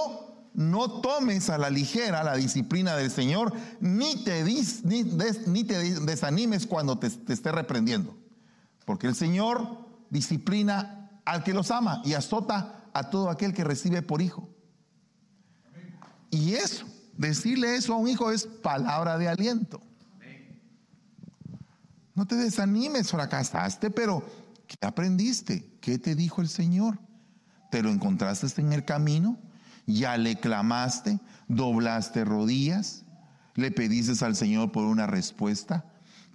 [0.60, 6.99] no tomes a la ligera la disciplina del Señor, ni te, ni te desanimes cuando
[6.99, 8.18] te, esté reprendiendo.
[8.84, 14.01] Porque el Señor disciplina al que los ama y azota a todo aquel que recibe
[14.01, 14.49] por hijo.
[16.30, 16.86] Y eso,
[17.16, 19.82] decirle eso a un hijo es palabra de aliento.
[22.16, 24.26] No te desanimes, fracasaste, pero
[24.68, 25.78] ¿qué aprendiste?
[25.80, 26.99] ¿Qué te dijo el Señor?
[27.72, 29.39] ¿Te lo encontraste en el camino?
[29.89, 31.19] ¿Ya le clamaste?
[31.47, 33.05] ¿Doblaste rodillas?
[33.55, 35.83] ¿Le pediste al Señor por una respuesta?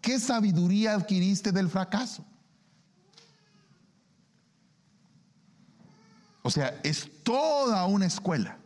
[0.00, 2.26] ¿Qué sabiduría adquiriste del fracaso?
[6.42, 8.58] O sea, es toda una escuela.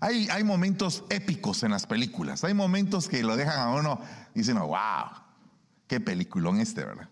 [0.00, 2.42] Hay, hay, momentos épicos en las películas.
[2.42, 4.00] Hay momentos que lo dejan a uno
[4.34, 5.10] dicen, wow,
[5.86, 7.10] qué peliculón este, ¿verdad?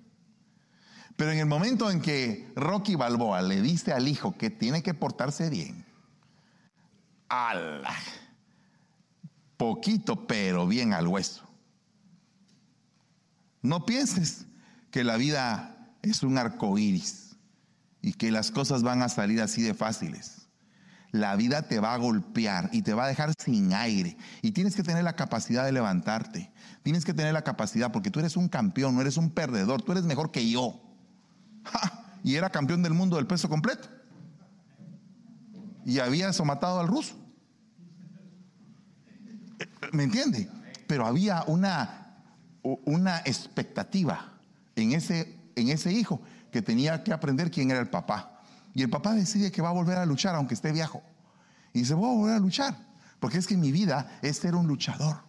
[1.18, 4.94] Pero en el momento en que Rocky Balboa le dice al hijo que tiene que
[4.94, 5.84] portarse bien,
[7.28, 7.92] ala,
[9.56, 11.42] poquito pero bien al hueso.
[13.62, 14.46] No pienses
[14.92, 17.34] que la vida es un arco iris
[18.00, 20.46] y que las cosas van a salir así de fáciles.
[21.10, 24.16] La vida te va a golpear y te va a dejar sin aire.
[24.40, 26.52] Y tienes que tener la capacidad de levantarte.
[26.84, 29.82] Tienes que tener la capacidad porque tú eres un campeón, no eres un perdedor.
[29.82, 30.84] Tú eres mejor que yo.
[32.24, 33.88] Y era campeón del mundo del peso completo.
[35.84, 37.14] Y había somatado al ruso.
[39.92, 40.50] ¿Me entiende?
[40.86, 42.22] Pero había una,
[42.62, 44.40] una expectativa
[44.76, 48.42] en ese, en ese hijo que tenía que aprender quién era el papá.
[48.74, 51.02] Y el papá decide que va a volver a luchar aunque esté viejo.
[51.72, 52.76] Y dice, voy a volver a luchar.
[53.20, 55.22] Porque es que mi vida es ser un luchador.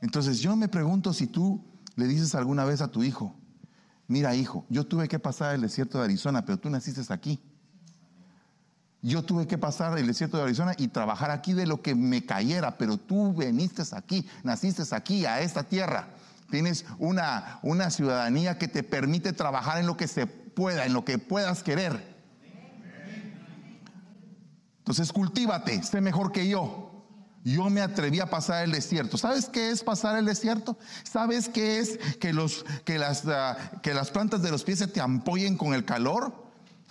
[0.00, 3.34] Entonces yo me pregunto si tú le dices alguna vez a tu hijo,
[4.08, 7.40] mira hijo, yo tuve que pasar el desierto de Arizona, pero tú naciste aquí.
[9.02, 12.24] Yo tuve que pasar el desierto de Arizona y trabajar aquí de lo que me
[12.24, 16.08] cayera, pero tú veniste aquí, naciste aquí, a esta tierra.
[16.50, 21.04] Tienes una, una ciudadanía que te permite trabajar en lo que se pueda, en lo
[21.04, 22.16] que puedas querer.
[24.78, 26.85] Entonces cultívate, sé mejor que yo.
[27.46, 29.16] Yo me atreví a pasar el desierto.
[29.16, 30.76] ¿Sabes qué es pasar el desierto?
[31.04, 34.88] ¿Sabes qué es que, los, que, las, ah, que las plantas de los pies se
[34.88, 36.34] te ampollen con el calor?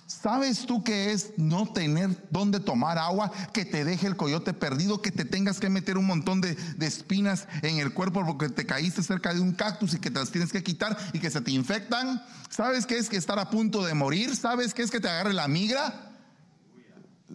[0.06, 5.02] ¿Sabes tú qué es no tener dónde tomar agua, que te deje el coyote perdido,
[5.02, 9.02] que te tengas que meter un montón de, espinas en el cuerpo porque te caíste
[9.02, 11.50] cerca de un cactus y que te las tienes que quitar y que se te
[11.50, 12.24] infectan?
[12.48, 14.34] ¿Sabes qué es que estar a punto de morir?
[14.34, 16.12] ¿Sabes qué es que te agarre la migra?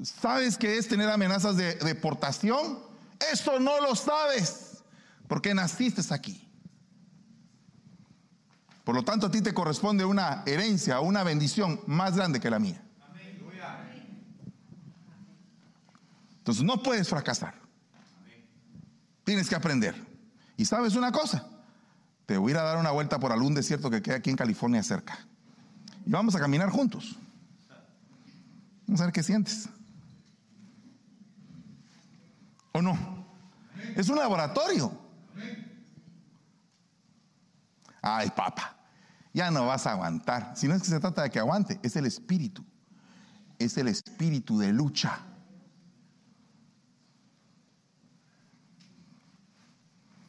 [0.01, 2.89] ¿Sabes qué es tener amenazas de deportación?
[3.31, 4.83] Eso no lo sabes
[5.27, 6.47] porque naciste aquí.
[8.83, 12.59] Por lo tanto, a ti te corresponde una herencia, una bendición más grande que la
[12.59, 12.83] mía.
[16.39, 17.53] Entonces no puedes fracasar.
[19.23, 19.95] Tienes que aprender.
[20.57, 21.47] Y sabes una cosa,
[22.25, 24.35] te voy a ir a dar una vuelta por algún desierto que queda aquí en
[24.35, 25.19] California cerca.
[26.05, 27.15] Y vamos a caminar juntos.
[28.87, 29.69] Vamos a ver qué sientes.
[32.73, 32.97] ¿O no?
[33.95, 34.91] Es un laboratorio.
[38.01, 38.77] Ay, papá,
[39.33, 40.53] ya no vas a aguantar.
[40.55, 42.65] Si no es que se trata de que aguante, es el espíritu.
[43.59, 45.19] Es el espíritu de lucha.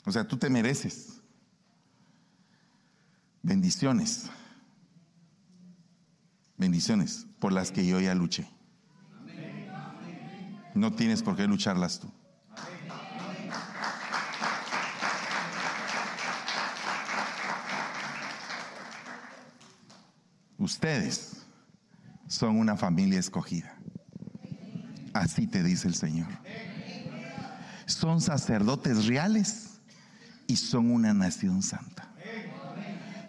[0.05, 1.21] O sea, tú te mereces
[3.43, 4.31] bendiciones.
[6.57, 8.49] Bendiciones por las que yo ya luché.
[10.75, 12.11] No tienes por qué lucharlas tú.
[20.63, 21.39] Ustedes
[22.29, 23.75] son una familia escogida.
[25.13, 26.29] Así te dice el Señor.
[27.87, 29.81] Son sacerdotes reales
[30.47, 32.15] y son una nación santa.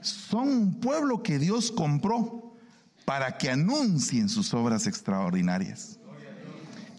[0.01, 2.55] Son un pueblo que Dios compró
[3.03, 5.97] para que anuncien sus obras extraordinarias.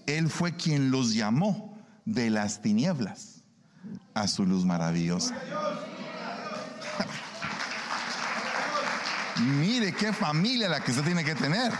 [0.04, 3.44] Él fue quien los llamó de las tinieblas
[4.14, 5.36] a su luz maravillosa.
[9.44, 11.72] Mire qué familia la que usted tiene que tener.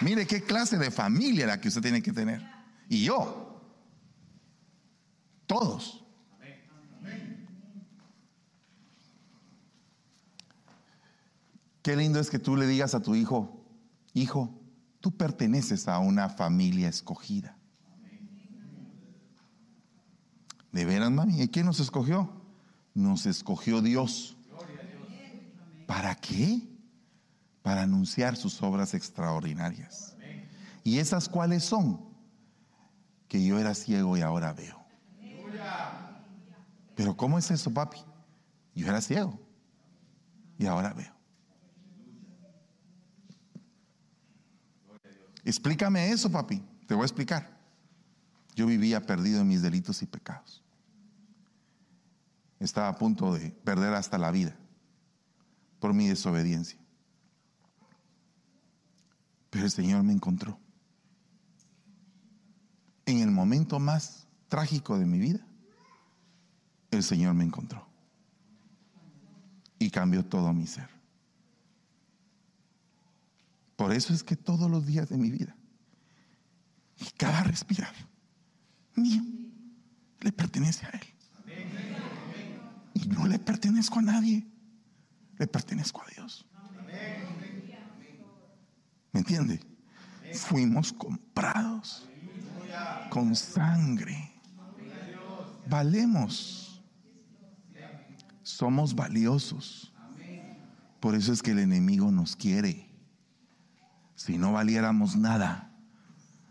[0.00, 2.42] Mire qué clase de familia la que usted tiene que tener.
[2.88, 3.60] Y yo.
[5.46, 6.04] Todos.
[11.82, 13.64] Qué lindo es que tú le digas a tu hijo,
[14.12, 14.52] hijo,
[15.00, 17.56] tú perteneces a una familia escogida.
[20.72, 21.40] ¿De veras, mami?
[21.40, 22.30] ¿Y quién nos escogió?
[22.92, 24.36] Nos escogió Dios.
[25.86, 26.75] ¿Para qué?
[27.66, 30.16] Para anunciar sus obras extraordinarias.
[30.84, 32.00] ¿Y esas cuáles son?
[33.26, 34.80] Que yo era ciego y ahora veo.
[36.94, 37.98] Pero ¿cómo es eso, papi?
[38.72, 39.36] Yo era ciego
[40.56, 41.12] y ahora veo.
[45.44, 46.62] Explícame eso, papi.
[46.86, 47.50] Te voy a explicar.
[48.54, 50.62] Yo vivía perdido en mis delitos y pecados.
[52.60, 54.54] Estaba a punto de perder hasta la vida
[55.80, 56.85] por mi desobediencia.
[59.50, 60.58] Pero el Señor me encontró.
[63.04, 65.46] En el momento más trágico de mi vida,
[66.90, 67.86] el Señor me encontró.
[69.78, 70.88] Y cambió todo mi ser.
[73.76, 75.54] Por eso es que todos los días de mi vida
[76.98, 77.92] y cada respirar
[78.94, 79.22] mío
[80.20, 81.00] le pertenece a Él.
[82.94, 84.46] Y no le pertenezco a nadie,
[85.38, 86.46] le pertenezco a Dios.
[89.16, 89.58] ¿Me entiende?
[90.34, 92.06] Fuimos comprados
[93.08, 94.30] con sangre.
[95.66, 96.82] Valemos.
[98.42, 99.94] Somos valiosos.
[101.00, 102.90] Por eso es que el enemigo nos quiere.
[104.16, 105.72] Si no valiéramos nada,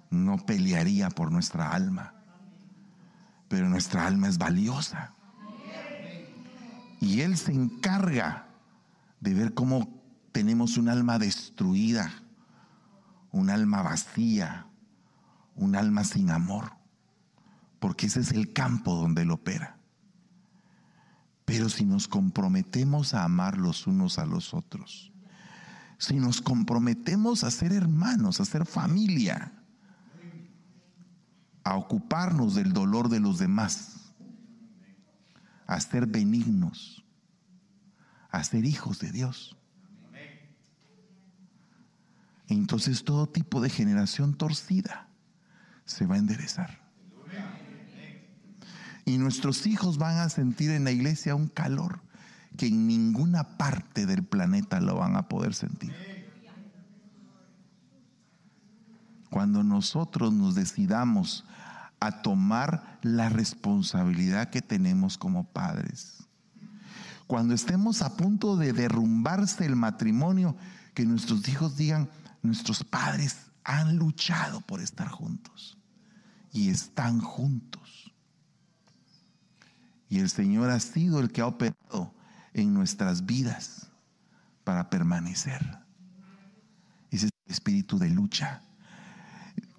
[0.09, 2.15] no pelearía por nuestra alma.
[3.47, 5.13] Pero nuestra alma es valiosa.
[6.99, 8.47] Y Él se encarga
[9.19, 10.01] de ver cómo
[10.31, 12.24] tenemos un alma destruida,
[13.35, 14.65] un alma vacía,
[15.55, 16.71] un alma sin amor,
[17.79, 19.77] porque ese es el campo donde Él opera.
[21.43, 25.11] Pero si nos comprometemos a amar los unos a los otros,
[25.97, 29.51] si nos comprometemos a ser hermanos, a ser familia,
[31.65, 34.13] a ocuparnos del dolor de los demás,
[35.67, 37.03] a ser benignos,
[38.31, 39.57] a ser hijos de Dios.
[42.47, 45.07] Entonces todo tipo de generación torcida
[45.85, 46.85] se va a enderezar.
[49.05, 52.01] Y nuestros hijos van a sentir en la iglesia un calor
[52.57, 55.93] que en ninguna parte del planeta lo van a poder sentir.
[59.29, 61.45] Cuando nosotros nos decidamos
[61.99, 66.23] a tomar la responsabilidad que tenemos como padres.
[67.27, 70.55] Cuando estemos a punto de derrumbarse el matrimonio,
[70.93, 72.09] que nuestros hijos digan,
[72.45, 75.77] nuestros padres han luchado por estar juntos
[76.51, 78.13] y están juntos.
[80.07, 82.13] Y el Señor ha sido el que ha operado
[82.53, 83.87] en nuestras vidas
[84.63, 85.61] para permanecer.
[87.11, 88.61] Ese es el espíritu de lucha.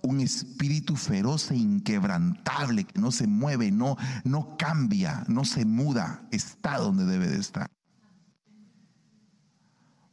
[0.03, 6.27] Un espíritu feroz e inquebrantable que no se mueve, no, no cambia, no se muda,
[6.31, 7.69] está donde debe de estar.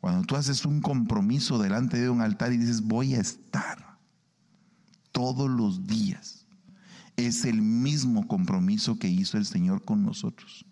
[0.04, 3.98] Cuando tú haces un compromiso delante de un altar y dices, voy a estar
[5.14, 6.46] todos los días,
[7.16, 10.66] es el mismo compromiso que hizo el Señor con nosotros.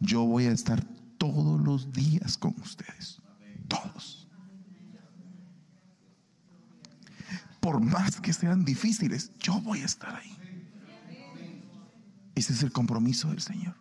[0.00, 0.84] Yo voy a estar
[1.16, 3.22] todos los días con ustedes.
[3.68, 4.26] Todos.
[7.60, 10.36] Por más que sean difíciles, yo voy a estar ahí.
[12.34, 13.76] Ese es el compromiso del Señor.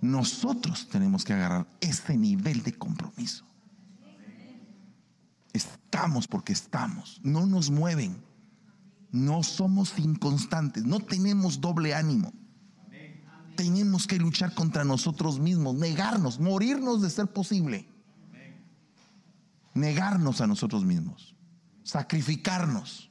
[0.00, 3.51] Nosotros tenemos que agarrar ese nivel de compromiso.
[5.52, 7.20] Estamos porque estamos.
[7.22, 8.22] No nos mueven.
[9.10, 10.84] No somos inconstantes.
[10.84, 12.32] No tenemos doble ánimo
[13.56, 17.88] tenemos que luchar contra nosotros mismos, negarnos, morirnos de ser posible.
[19.74, 21.34] Negarnos a nosotros mismos,
[21.82, 23.10] sacrificarnos.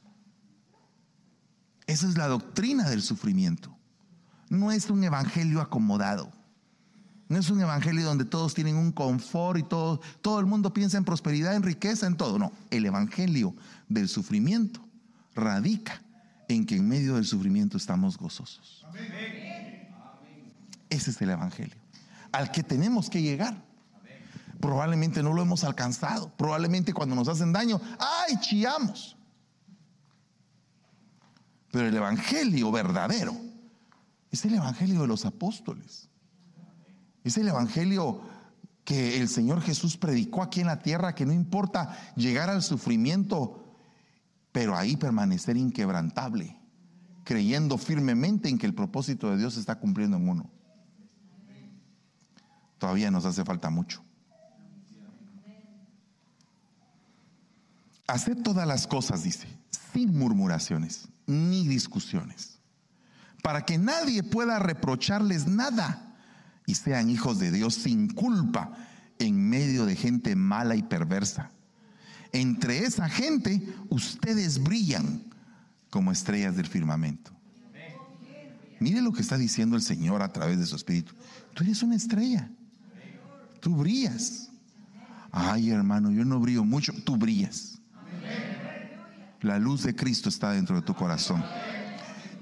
[1.86, 3.76] Esa es la doctrina del sufrimiento.
[4.48, 6.32] No es un evangelio acomodado.
[7.32, 10.98] No es un evangelio donde todos tienen un confort y todo, todo el mundo piensa
[10.98, 12.38] en prosperidad, en riqueza, en todo.
[12.38, 13.54] No, el evangelio
[13.88, 14.84] del sufrimiento
[15.34, 16.02] radica
[16.48, 18.84] en que en medio del sufrimiento estamos gozosos.
[18.86, 19.88] Amén.
[20.90, 21.78] Ese es el Evangelio,
[22.32, 23.56] al que tenemos que llegar.
[24.60, 26.30] Probablemente no lo hemos alcanzado.
[26.36, 29.16] Probablemente cuando nos hacen daño, ¡ay, chillamos!
[31.70, 33.34] Pero el Evangelio verdadero
[34.30, 36.10] es el Evangelio de los apóstoles.
[37.24, 38.20] Es el Evangelio
[38.84, 43.76] que el Señor Jesús predicó aquí en la tierra, que no importa llegar al sufrimiento,
[44.50, 46.58] pero ahí permanecer inquebrantable,
[47.24, 50.50] creyendo firmemente en que el propósito de Dios se está cumpliendo en uno.
[52.78, 54.02] Todavía nos hace falta mucho.
[58.08, 59.46] Haced todas las cosas, dice,
[59.92, 62.58] sin murmuraciones ni discusiones,
[63.42, 66.11] para que nadie pueda reprocharles nada
[66.66, 68.72] y sean hijos de Dios sin culpa
[69.18, 71.50] en medio de gente mala y perversa,
[72.32, 75.24] entre esa gente ustedes brillan
[75.90, 77.30] como estrellas del firmamento.
[78.80, 81.12] Mire lo que está diciendo el Señor a través de su espíritu.
[81.54, 82.50] Tú eres una estrella.
[83.60, 84.50] Tú brillas.
[85.30, 86.92] Ay, hermano, yo no brillo mucho.
[87.04, 87.78] Tú brillas.
[89.40, 91.44] La luz de Cristo está dentro de tu corazón.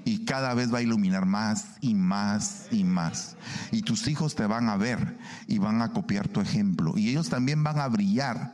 [0.05, 3.37] Y cada vez va a iluminar más y más y más.
[3.71, 6.93] Y tus hijos te van a ver y van a copiar tu ejemplo.
[6.97, 8.53] Y ellos también van a brillar.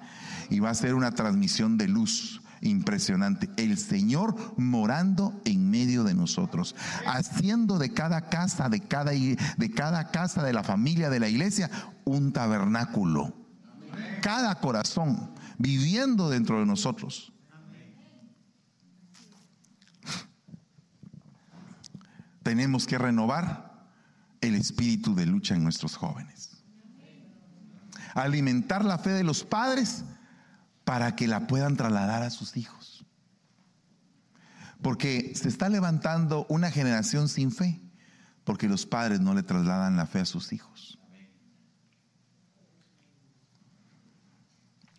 [0.50, 3.50] Y va a ser una transmisión de luz impresionante.
[3.58, 6.76] El Señor morando en medio de nosotros,
[7.06, 11.70] haciendo de cada casa, de cada, de cada casa de la familia, de la iglesia,
[12.06, 13.34] un tabernáculo.
[14.22, 17.34] Cada corazón viviendo dentro de nosotros.
[22.48, 23.90] Tenemos que renovar
[24.40, 26.64] el espíritu de lucha en nuestros jóvenes.
[28.14, 30.06] Alimentar la fe de los padres
[30.86, 33.06] para que la puedan trasladar a sus hijos.
[34.82, 37.82] Porque se está levantando una generación sin fe,
[38.46, 40.98] porque los padres no le trasladan la fe a sus hijos.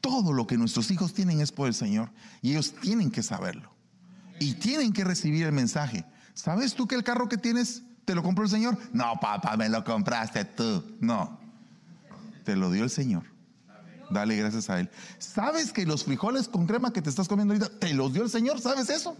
[0.02, 3.74] Todo lo que nuestros hijos tienen es por el Señor y ellos tienen que saberlo.
[4.38, 6.04] Y tienen que recibir el mensaje.
[6.38, 8.78] ¿Sabes tú que el carro que tienes te lo compró el Señor?
[8.92, 10.96] No, papá, me lo compraste tú.
[11.00, 11.36] No,
[12.44, 13.24] te lo dio el Señor.
[14.08, 14.88] Dale gracias a Él.
[15.18, 18.30] ¿Sabes que los frijoles con crema que te estás comiendo ahorita te los dio el
[18.30, 18.60] Señor?
[18.60, 19.16] ¿Sabes eso?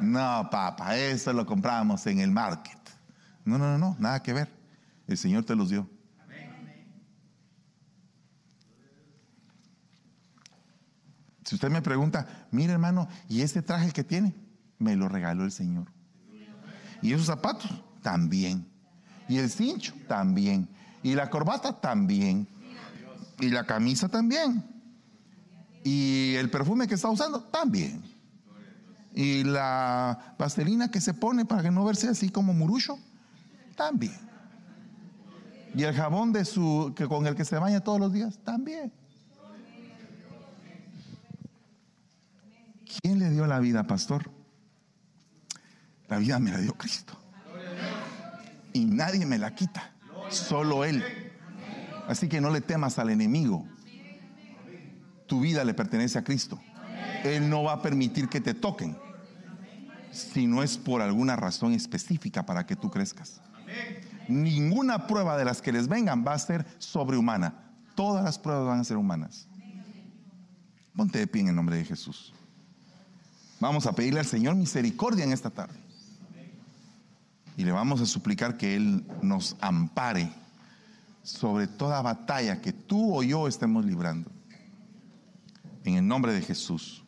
[0.00, 2.80] No, papá, eso lo compramos en el market.
[3.44, 4.52] No, no, no, no, nada que ver.
[5.06, 5.88] El Señor te los dio.
[11.44, 14.34] Si usted me pregunta, mire hermano, ¿y este traje que tiene?
[14.80, 15.86] Me lo regaló el Señor.
[17.02, 17.70] ¿Y esos zapatos?
[18.02, 18.66] También.
[19.28, 19.94] ¿Y el cincho?
[20.08, 20.68] También.
[21.02, 21.80] ¿Y la corbata?
[21.80, 22.46] También.
[23.38, 24.64] Y la camisa también.
[25.84, 28.02] Y el perfume que está usando también.
[29.14, 32.98] Y la pastelina que se pone para que no verse así como murucho
[33.76, 34.18] también.
[35.74, 38.92] Y el jabón de su que con el que se baña todos los días también.
[43.00, 44.30] ¿Quién le dio la vida, pastor?
[46.10, 47.16] La vida me la dio Cristo.
[48.72, 49.92] Y nadie me la quita.
[50.28, 51.02] Solo Él.
[52.08, 53.66] Así que no le temas al enemigo.
[55.26, 56.60] Tu vida le pertenece a Cristo.
[57.24, 58.96] Él no va a permitir que te toquen
[60.10, 63.40] si no es por alguna razón específica para que tú crezcas.
[64.26, 67.72] Ninguna prueba de las que les vengan va a ser sobrehumana.
[67.94, 69.46] Todas las pruebas van a ser humanas.
[70.96, 72.34] Ponte de pie en el nombre de Jesús.
[73.60, 75.89] Vamos a pedirle al Señor misericordia en esta tarde.
[77.60, 80.32] Y le vamos a suplicar que Él nos ampare
[81.22, 84.30] sobre toda batalla que tú o yo estemos librando.
[85.84, 87.04] En el nombre de Jesús.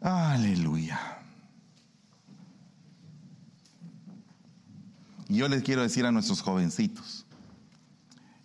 [0.00, 0.98] Aleluya.
[5.28, 7.24] Y yo les quiero decir a nuestros jovencitos,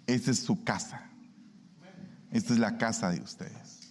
[0.05, 1.09] esta es su casa.
[2.29, 3.89] Esta es la casa de ustedes.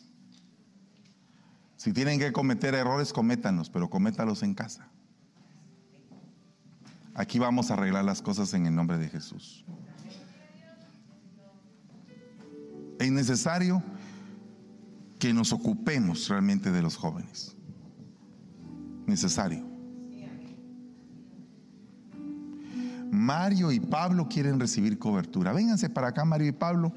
[1.77, 4.89] Si tienen que cometer errores, cométanlos, pero cométalos en casa.
[7.19, 9.65] Aquí vamos a arreglar las cosas en el nombre de Jesús.
[12.99, 13.83] Es necesario
[15.19, 17.57] que nos ocupemos realmente de los jóvenes.
[19.07, 19.65] Necesario.
[23.11, 25.55] Mario y Pablo quieren recibir cobertura.
[25.55, 26.93] Vénganse para acá, Mario y Pablo.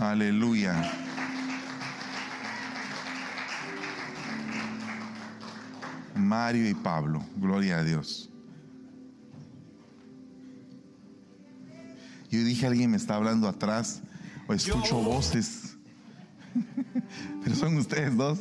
[0.00, 0.90] Aleluya.
[6.22, 7.24] Mario y Pablo.
[7.36, 8.30] Gloria a Dios.
[12.30, 14.00] Yo dije, alguien me está hablando atrás
[14.46, 15.76] o escucho voces.
[17.44, 18.38] Pero son ustedes dos.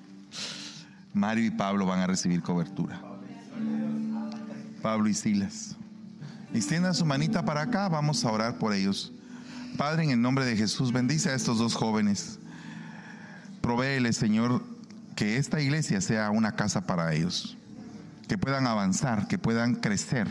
[1.12, 3.02] Mario y Pablo van a recibir cobertura.
[4.80, 5.76] Pablo y Silas.
[6.54, 9.12] Extiendan su manita para acá, vamos a orar por ellos.
[9.76, 12.38] Padre, en el nombre de Jesús, bendice a estos dos jóvenes.
[13.60, 14.62] Provéele, Señor,
[15.18, 17.56] que esta iglesia sea una casa para ellos,
[18.28, 20.28] que puedan avanzar, que puedan crecer,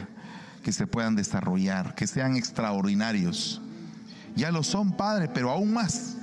[0.63, 3.61] que se puedan desarrollar, que sean extraordinarios.
[4.37, 6.15] Ya lo son, Padre, pero aún más,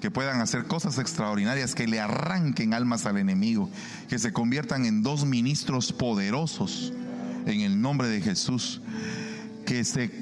[0.00, 3.68] que puedan hacer cosas extraordinarias, que le arranquen almas al enemigo,
[4.08, 6.92] que se conviertan en dos ministros poderosos
[7.46, 8.80] en el nombre de Jesús,
[9.64, 10.12] que se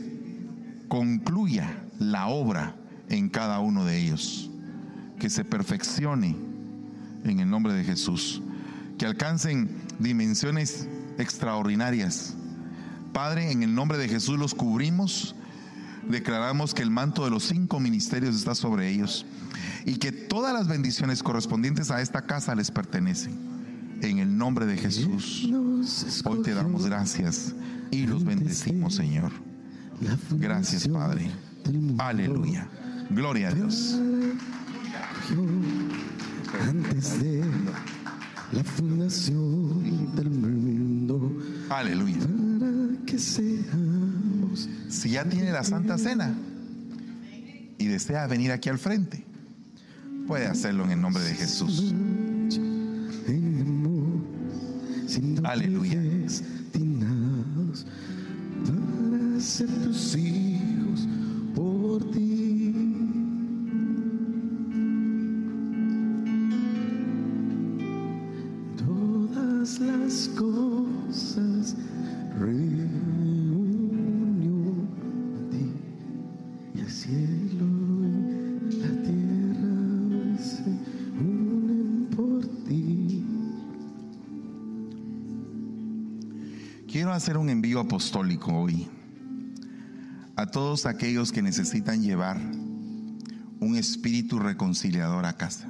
[0.88, 2.74] concluya la obra
[3.10, 4.50] en cada uno de ellos,
[5.18, 6.53] que se perfeccione
[7.24, 8.42] en el nombre de Jesús.
[8.98, 9.68] Que alcancen
[9.98, 12.34] dimensiones extraordinarias.
[13.12, 15.34] Padre, en el nombre de Jesús los cubrimos,
[16.08, 19.26] declaramos que el manto de los cinco ministerios está sobre ellos
[19.84, 23.54] y que todas las bendiciones correspondientes a esta casa les pertenecen.
[24.02, 25.48] En el nombre de Jesús,
[26.24, 27.54] hoy te damos gracias
[27.90, 29.30] y los bendecimos, Señor.
[30.32, 31.30] Gracias, Padre.
[31.98, 32.68] Aleluya.
[33.10, 33.98] Gloria a Dios.
[36.60, 37.42] Antes de
[38.52, 41.36] la fundación del mundo.
[41.70, 42.18] Aleluya.
[42.18, 44.68] Para que seamos.
[44.88, 46.34] Si ya tiene la Santa Cena
[47.78, 49.24] y desea venir aquí al frente,
[50.26, 51.92] puede hacerlo en el nombre de Jesús.
[55.44, 56.00] Aleluya.
[58.64, 59.68] para ser
[87.14, 88.88] Quiero hacer un envío apostólico hoy
[90.34, 92.40] a todos aquellos que necesitan llevar
[93.60, 95.68] un espíritu reconciliador a casa.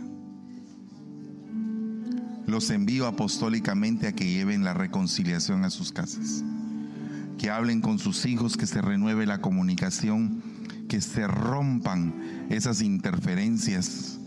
[2.46, 6.42] Los envío apostólicamente a que lleven la reconciliación a sus casas,
[7.36, 10.42] que hablen con sus hijos, que se renueve la comunicación,
[10.88, 14.18] que se rompan esas interferencias,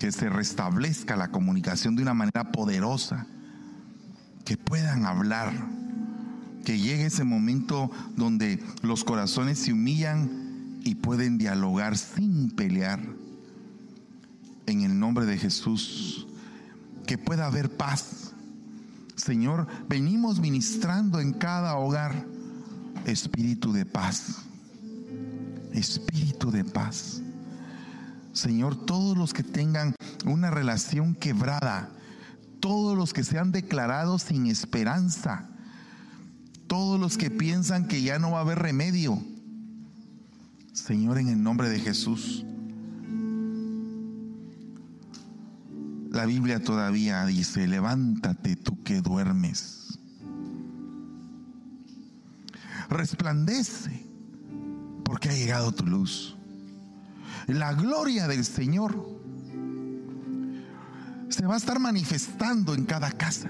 [0.00, 3.26] que se restablezca la comunicación de una manera poderosa,
[4.46, 5.73] que puedan hablar
[6.64, 13.00] que llegue ese momento donde los corazones se humillan y pueden dialogar sin pelear.
[14.66, 16.26] En el nombre de Jesús,
[17.06, 18.32] que pueda haber paz.
[19.14, 22.26] Señor, venimos ministrando en cada hogar
[23.04, 24.42] espíritu de paz.
[25.72, 27.20] Espíritu de paz.
[28.32, 29.94] Señor, todos los que tengan
[30.24, 31.90] una relación quebrada,
[32.60, 35.48] todos los que se han declarado sin esperanza,
[36.74, 39.22] todos los que piensan que ya no va a haber remedio.
[40.72, 42.44] Señor, en el nombre de Jesús.
[46.10, 50.00] La Biblia todavía dice, levántate tú que duermes.
[52.88, 54.04] Resplandece,
[55.04, 56.36] porque ha llegado tu luz.
[57.46, 59.20] La gloria del Señor
[61.28, 63.48] se va a estar manifestando en cada casa.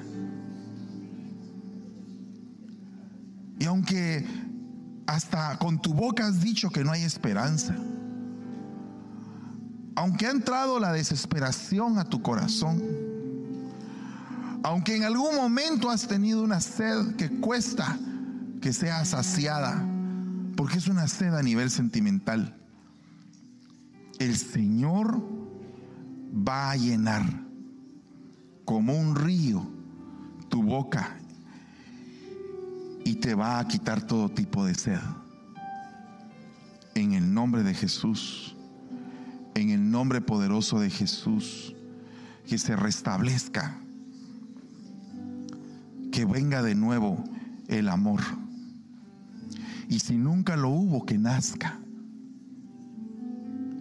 [3.65, 4.27] Y aunque
[5.07, 7.75] hasta con tu boca has dicho que no hay esperanza,
[9.95, 12.83] aunque ha entrado la desesperación a tu corazón,
[14.62, 17.99] aunque en algún momento has tenido una sed que cuesta
[18.61, 19.83] que sea saciada,
[20.59, 22.55] porque es una sed a nivel sentimental,
[24.19, 25.27] el Señor
[26.47, 27.23] va a llenar
[28.67, 29.67] como un río
[30.51, 31.17] tu boca
[33.05, 34.99] y te va a quitar todo tipo de sed.
[36.95, 38.57] En el nombre de Jesús,
[39.55, 41.75] en el nombre poderoso de Jesús,
[42.47, 43.79] que se restablezca,
[46.11, 47.23] que venga de nuevo
[47.69, 48.21] el amor.
[49.89, 51.79] Y si nunca lo hubo, que nazca.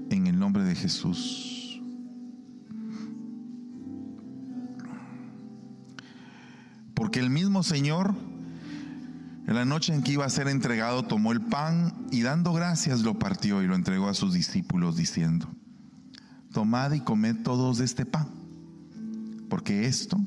[0.10, 1.82] En el nombre de Jesús.
[6.94, 8.16] Porque el mismo Señor
[9.46, 13.02] en la noche en que iba a ser entregado, tomó el pan y dando gracias
[13.02, 15.48] lo partió y lo entregó a sus discípulos diciendo,
[16.52, 18.28] tomad y comed todos de este pan,
[19.50, 20.18] porque esto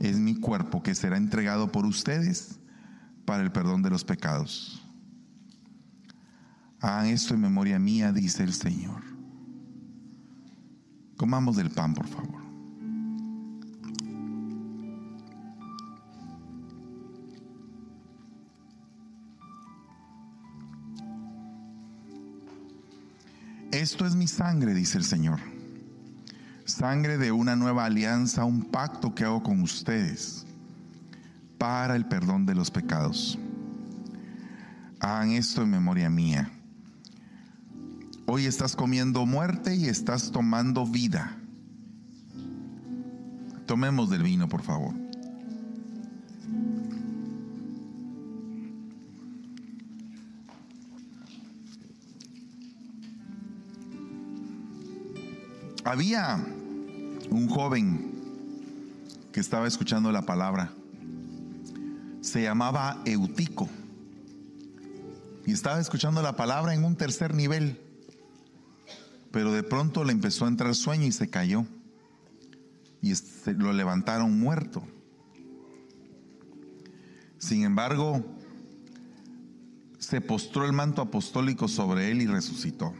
[0.00, 2.58] es mi cuerpo que será entregado por ustedes
[3.24, 4.82] para el perdón de los pecados.
[6.80, 9.02] Hagan esto en memoria mía, dice el Señor.
[11.16, 12.41] Comamos del pan, por favor.
[23.82, 25.40] Esto es mi sangre, dice el Señor.
[26.64, 30.46] Sangre de una nueva alianza, un pacto que hago con ustedes
[31.58, 33.36] para el perdón de los pecados.
[35.00, 36.48] Hagan esto en memoria mía.
[38.26, 41.36] Hoy estás comiendo muerte y estás tomando vida.
[43.66, 44.94] Tomemos del vino, por favor.
[55.92, 56.42] Había
[57.28, 58.12] un joven
[59.30, 60.72] que estaba escuchando la palabra.
[62.22, 63.68] Se llamaba Eutico.
[65.44, 67.78] Y estaba escuchando la palabra en un tercer nivel.
[69.32, 71.66] Pero de pronto le empezó a entrar sueño y se cayó.
[73.02, 74.82] Y se- lo levantaron muerto.
[77.36, 78.24] Sin embargo,
[79.98, 82.94] se postró el manto apostólico sobre él y resucitó.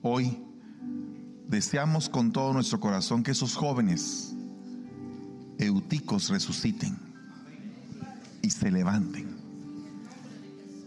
[0.00, 0.38] Hoy
[1.52, 4.34] deseamos con todo nuestro corazón que esos jóvenes
[5.58, 6.96] euticos resuciten
[8.40, 9.36] y se levanten.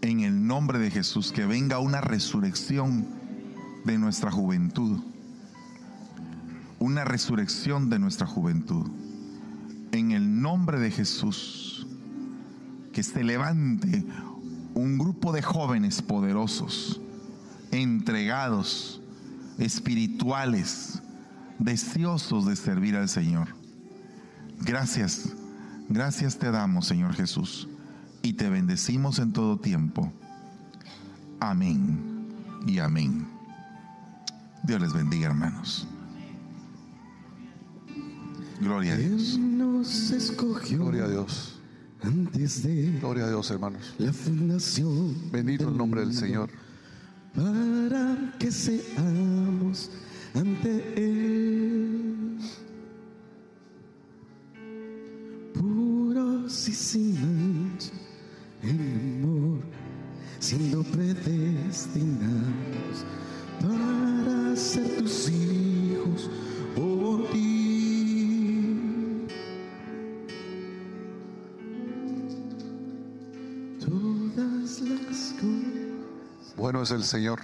[0.02, 3.06] En el nombre de Jesús, que venga una resurrección
[3.84, 5.04] de nuestra juventud.
[6.80, 8.90] Una resurrección de nuestra juventud.
[9.92, 11.86] En el nombre de Jesús,
[12.92, 14.04] que se levante
[14.74, 17.00] un grupo de jóvenes poderosos,
[17.70, 19.00] entregados,
[19.58, 21.00] espirituales,
[21.58, 23.48] deseosos de servir al Señor.
[24.62, 25.32] Gracias,
[25.88, 27.68] gracias te damos, Señor Jesús,
[28.22, 30.12] y te bendecimos en todo tiempo.
[31.40, 31.98] Amén
[32.66, 33.26] y amén.
[34.64, 35.86] Dios les bendiga, hermanos.
[38.60, 39.38] Gloria a Dios.
[39.38, 41.60] Nos escogió Gloria a Dios.
[42.02, 43.94] antes de Gloria a Dios, hermanos.
[43.98, 46.50] la fundación Bendito el nombre del Señor.
[47.36, 49.90] Para que seamos
[50.34, 52.38] ante Él.
[55.52, 57.92] Puros y sin mancha
[58.62, 59.60] en amor,
[60.40, 63.04] siendo predestinados
[76.76, 77.40] Bueno es el Señor.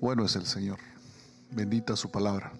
[0.00, 0.80] Bueno es el Señor.
[1.52, 2.52] Bendita su palabra.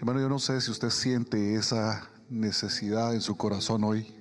[0.00, 4.12] Hermano, yo no sé si usted siente esa necesidad en su corazón hoy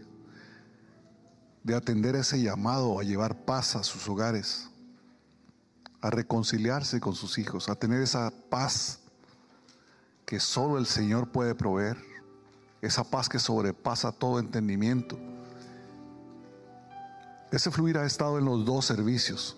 [1.63, 4.69] de atender ese llamado a llevar paz a sus hogares,
[5.99, 8.99] a reconciliarse con sus hijos, a tener esa paz
[10.27, 11.97] que solo el Señor puede proveer,
[12.83, 15.17] esa paz que sobrepasa todo entendimiento.
[17.55, 19.55] Ese fluir ha estado en los dos servicios.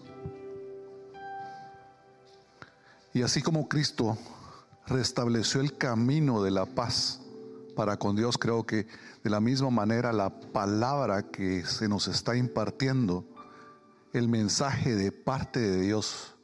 [3.12, 4.20] Y así como Cristo
[4.86, 7.22] restableció el camino de la paz
[7.76, 8.86] para con Dios, creo que
[9.24, 13.26] de la misma manera la palabra que se nos está impartiendo,
[14.14, 16.36] el mensaje de parte de Dios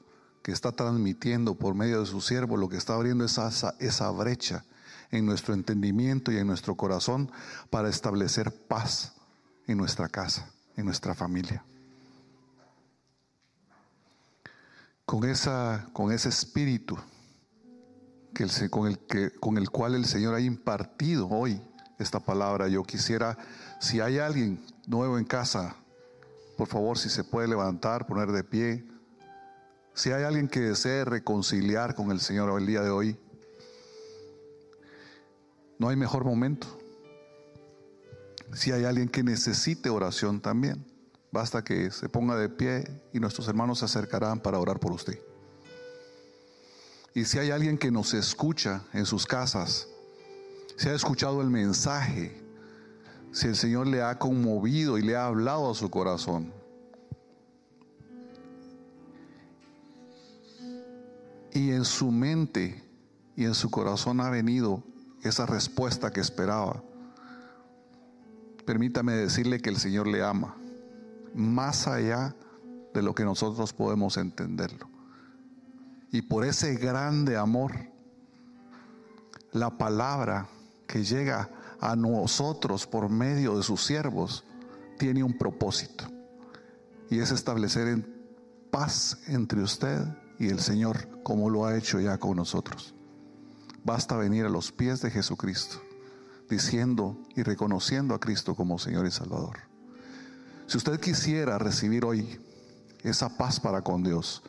[0.42, 4.10] que está transmitiendo por medio de su siervo, lo que está abriendo esa, esa, esa
[4.10, 4.66] brecha
[5.12, 7.32] en nuestro entendimiento y en nuestro corazón
[7.70, 9.14] para establecer paz
[9.68, 11.64] en nuestra casa, en nuestra familia.
[15.06, 16.98] Con, esa, con ese espíritu
[18.34, 21.62] que el, con, el que, con el cual el Señor ha impartido hoy
[22.00, 23.38] esta palabra, yo quisiera,
[23.80, 25.76] si hay alguien nuevo en casa,
[26.58, 28.86] por favor, si se puede levantar, poner de pie.
[29.94, 33.20] Si hay alguien que desee reconciliar con el Señor el día de hoy,
[35.78, 36.68] no hay mejor momento.
[38.54, 40.86] Si hay alguien que necesite oración también,
[41.32, 45.20] basta que se ponga de pie y nuestros hermanos se acercarán para orar por usted.
[47.16, 49.88] Y si hay alguien que nos escucha en sus casas,
[50.78, 52.40] si ha escuchado el mensaje,
[53.32, 56.54] si el Señor le ha conmovido y le ha hablado a su corazón,
[61.52, 62.84] y en su mente
[63.36, 64.84] y en su corazón ha venido
[65.24, 66.84] esa respuesta que esperaba,
[68.66, 70.56] permítame decirle que el Señor le ama,
[71.34, 72.36] más allá
[72.94, 74.90] de lo que nosotros podemos entenderlo.
[76.12, 77.74] Y por ese grande amor,
[79.52, 80.48] la palabra
[80.88, 81.50] que llega
[81.80, 84.46] a nosotros por medio de sus siervos
[84.98, 86.06] tiene un propósito.
[87.10, 87.88] Y es establecer
[88.72, 90.02] paz entre usted
[90.40, 92.96] y el Señor, como lo ha hecho ya con nosotros.
[93.84, 95.82] Basta venir a los pies de Jesucristo,
[96.54, 99.60] diciendo y reconociendo a Cristo como Señor y Salvador.
[100.68, 102.40] Si usted quisiera recibir hoy
[103.04, 104.44] esa paz para con Dios,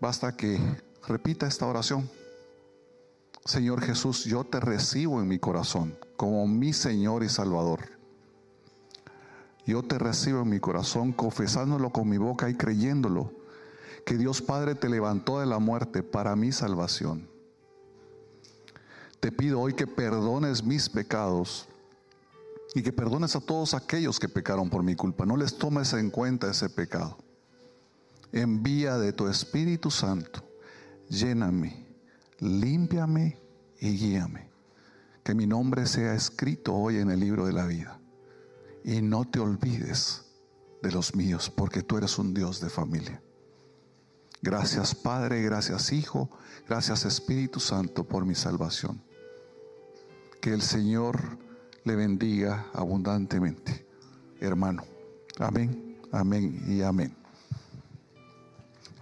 [0.00, 0.60] basta que
[1.06, 2.10] repita esta oración.
[3.44, 7.80] Señor Jesús, yo te recibo en mi corazón como mi Señor y Salvador.
[9.64, 13.32] Yo te recibo en mi corazón confesándolo con mi boca y creyéndolo,
[14.04, 17.35] que Dios Padre te levantó de la muerte para mi salvación.
[19.20, 21.68] Te pido hoy que perdones mis pecados
[22.74, 25.24] y que perdones a todos aquellos que pecaron por mi culpa.
[25.24, 27.16] No les tomes en cuenta ese pecado.
[28.32, 30.44] Envía de tu Espíritu Santo,
[31.08, 31.86] lléname,
[32.40, 33.38] límpiame
[33.80, 34.50] y guíame.
[35.24, 37.98] que mi nombre sea escrito hoy en el libro de la vida.
[38.84, 40.22] Y no te olvides
[40.82, 43.20] de los míos, porque tú eres un Dios de familia.
[44.46, 46.30] Gracias Padre, gracias Hijo,
[46.68, 49.02] gracias Espíritu Santo por mi salvación.
[50.40, 51.36] Que el Señor
[51.82, 53.84] le bendiga abundantemente,
[54.38, 54.84] hermano.
[55.40, 57.12] Amén, amén y amén.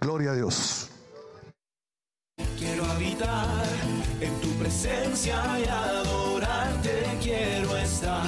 [0.01, 0.89] Gloria a Dios.
[2.57, 3.65] Quiero habitar
[4.21, 7.03] en tu presencia y adorarte.
[7.21, 8.25] Quiero estar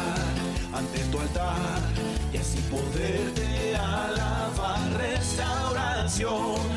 [0.71, 1.81] ante tu altar
[2.31, 4.93] y así poderte alabar.
[4.93, 6.76] Restauración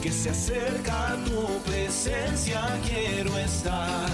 [0.00, 2.60] que se acerca a tu presencia.
[2.86, 4.06] Quiero estar